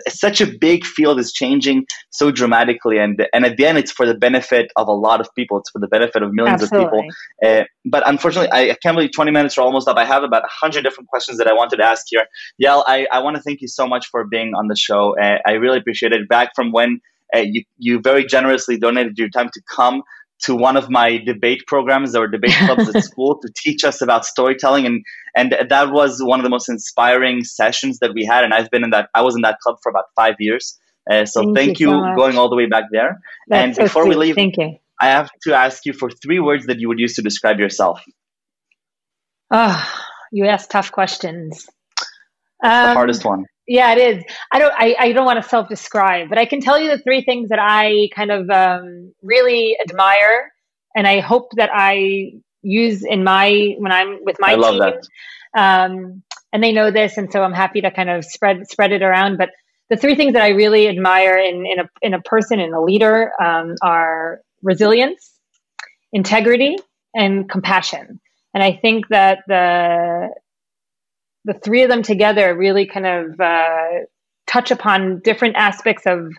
such 0.08 0.40
a 0.40 0.46
big 0.46 0.84
field 0.84 1.18
is 1.18 1.32
changing 1.32 1.86
so 2.10 2.30
dramatically, 2.30 2.98
and 2.98 3.26
and 3.32 3.44
at 3.44 3.56
the 3.56 3.66
end, 3.66 3.78
it's 3.78 3.92
for 3.92 4.06
the 4.06 4.14
benefit 4.14 4.70
of 4.76 4.88
a 4.88 4.92
lot 4.92 5.20
of 5.20 5.28
people. 5.34 5.58
It's 5.58 5.70
for 5.70 5.78
the 5.78 5.88
benefit 5.88 6.22
of 6.22 6.32
millions 6.32 6.62
Absolutely. 6.62 6.86
of 6.86 7.04
people. 7.04 7.60
Uh, 7.60 7.64
but 7.84 8.06
unfortunately, 8.08 8.50
I, 8.52 8.70
I, 8.70 8.76
can't 8.82 8.94
believe 8.94 9.10
20 9.12 9.30
minutes 9.30 9.56
are 9.58 9.62
almost 9.62 9.88
up. 9.88 9.96
I 9.96 10.04
have 10.04 10.22
about 10.22 10.42
100 10.42 10.82
different 10.82 11.08
questions 11.08 11.38
that 11.38 11.46
I 11.46 11.52
wanted 11.52 11.76
to 11.76 11.84
ask 11.84 12.06
here. 12.08 12.26
Yael, 12.62 12.84
I, 12.86 13.06
I 13.10 13.20
want 13.20 13.36
to 13.36 13.42
thank 13.42 13.60
you 13.60 13.68
so 13.68 13.86
much 13.86 14.06
for 14.08 14.24
being 14.24 14.54
on 14.54 14.68
the 14.68 14.76
show. 14.76 15.18
Uh, 15.18 15.38
I 15.46 15.52
really 15.52 15.78
appreciate 15.78 16.12
it. 16.12 16.28
Back 16.28 16.54
from 16.54 16.72
when 16.72 17.00
uh, 17.34 17.38
you 17.38 17.64
you 17.78 18.00
very 18.00 18.24
generously 18.24 18.76
donated 18.76 19.18
your 19.18 19.28
time 19.28 19.50
to 19.52 19.62
come 19.62 20.02
to 20.42 20.55
one 20.55 20.76
of 20.76 20.90
my 20.90 21.18
debate 21.18 21.62
programs 21.66 22.16
or 22.16 22.26
debate 22.26 22.55
clubs 22.55 22.94
at 22.94 23.05
school 23.11 23.38
to 23.40 23.53
teach 23.55 23.85
us 23.85 24.00
about 24.00 24.24
storytelling. 24.24 24.87
And 24.87 25.05
and 25.37 25.55
that 25.68 25.92
was 25.92 26.20
one 26.22 26.40
of 26.40 26.44
the 26.44 26.50
most 26.50 26.68
inspiring 26.68 27.44
sessions 27.44 27.98
that 28.00 28.12
we 28.14 28.24
had. 28.24 28.44
And 28.44 28.53
i've 28.53 28.70
been 28.70 28.85
in 28.85 28.90
that 28.90 29.09
i 29.14 29.22
was 29.22 29.35
in 29.35 29.42
that 29.42 29.59
club 29.61 29.76
for 29.83 29.90
about 29.90 30.07
five 30.16 30.35
years. 30.38 30.79
Uh, 31.11 31.24
so 31.24 31.42
thank, 31.42 31.57
thank 31.57 31.81
you, 31.81 31.88
so 31.88 32.14
going 32.14 32.37
all 32.37 32.50
the 32.50 32.57
way 32.57 32.66
back 32.66 32.85
there. 32.92 33.20
That's 33.48 33.64
and 33.64 33.76
so 33.76 33.83
before 33.85 34.05
sweet. 34.05 34.11
we 34.11 34.26
leave 34.26 34.35
thank 34.35 34.57
you. 34.59 34.76
I 35.00 35.09
have 35.09 35.31
to 35.44 35.55
ask 35.55 35.87
you 35.87 35.94
for 35.94 36.11
three 36.11 36.40
words 36.40 36.66
that 36.66 36.79
you 36.79 36.88
would 36.88 36.98
use 36.98 37.14
to 37.14 37.22
describe 37.22 37.59
yourself. 37.59 38.03
Oh 39.50 40.07
you 40.31 40.46
ask 40.46 40.68
tough 40.70 40.92
questions. 40.92 41.68
Um, 42.62 42.70
the 42.70 42.94
hardest 42.94 43.24
one 43.24 43.46
yeah, 43.70 43.92
it 43.92 43.98
is. 43.98 44.24
I 44.50 44.59
don't. 44.59 44.74
I, 44.76 44.96
I 44.98 45.12
don't 45.12 45.24
want 45.24 45.40
to 45.40 45.48
self-describe, 45.48 46.28
but 46.28 46.38
I 46.38 46.44
can 46.44 46.61
tell 46.61 46.76
you 46.76 46.90
the 46.90 46.98
three 46.98 47.22
things 47.22 47.50
that 47.50 47.61
I 47.61 48.09
kind 48.12 48.33
of 48.33 48.50
um, 48.50 49.14
really 49.22 49.76
admire, 49.80 50.50
and 50.96 51.06
I 51.06 51.20
hope 51.20 51.52
that 51.54 51.70
I 51.72 52.33
use 52.62 53.04
in 53.04 53.22
my 53.22 53.76
when 53.78 53.92
I'm 53.92 54.24
with 54.24 54.38
my 54.40 54.52
I 54.52 54.54
love 54.56 54.72
team. 54.72 54.80
That. 55.54 55.85
Um, 55.85 56.24
and 56.52 56.64
they 56.64 56.72
know 56.72 56.90
this, 56.90 57.16
and 57.16 57.30
so 57.30 57.44
I'm 57.44 57.52
happy 57.52 57.80
to 57.83 57.92
kind 57.92 58.11
of 58.11 58.24
spread 58.24 58.68
spread 58.68 58.90
it 58.90 59.02
around. 59.02 59.38
But 59.38 59.50
the 59.88 59.96
three 59.96 60.16
things 60.16 60.33
that 60.33 60.42
I 60.42 60.48
really 60.48 60.88
admire 60.88 61.38
in 61.38 61.64
in 61.64 61.78
a 61.78 61.88
in 62.02 62.12
a 62.12 62.20
person 62.22 62.59
in 62.59 62.74
a 62.74 62.83
leader 62.83 63.30
um, 63.40 63.76
are 63.85 64.40
resilience, 64.64 65.30
integrity, 66.12 66.76
and 67.14 67.48
compassion. 67.48 68.20
And 68.52 68.64
I 68.64 68.72
think 68.72 69.06
that 69.11 69.44
the 69.46 70.30
the 71.44 71.55
three 71.55 71.83
of 71.83 71.88
them 71.88 72.03
together 72.03 72.57
really 72.57 72.87
kind 72.87 73.07
of 73.07 73.40
uh, 73.40 74.05
touch 74.46 74.70
upon 74.70 75.20
different 75.20 75.57
aspects 75.57 76.05
of, 76.07 76.33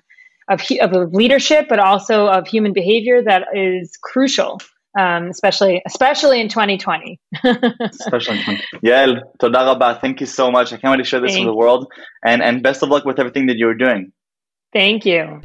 of 0.50 0.62
of 0.82 1.14
leadership, 1.14 1.68
but 1.70 1.80
also 1.80 2.28
of 2.28 2.48
human 2.48 2.74
behavior 2.74 3.22
that 3.24 3.48
is 3.56 3.98
crucial, 4.02 4.60
um, 5.00 5.28
especially 5.28 5.82
especially 5.86 6.42
in 6.42 6.50
2020. 6.50 7.20
especially 7.44 8.38
in 8.38 8.46
2020. 8.46 8.62
Yael, 8.84 9.22
toda 9.40 9.60
rabba. 9.60 10.00
Thank 10.02 10.20
you 10.20 10.28
so 10.28 10.52
much. 10.52 10.74
I 10.74 10.78
can't 10.78 10.92
wait 10.92 10.98
to 10.98 11.04
share 11.04 11.22
this 11.22 11.34
Thank 11.34 11.46
with 11.46 11.54
the 11.54 11.58
world, 11.58 11.92
and 12.24 12.42
and 12.42 12.62
best 12.62 12.84
of 12.84 12.90
luck 12.90 13.06
with 13.06 13.20
everything 13.20 13.48
that 13.48 13.58
you're 13.58 13.76
doing. 13.76 14.12
Thank 14.74 15.06
you. 15.06 15.42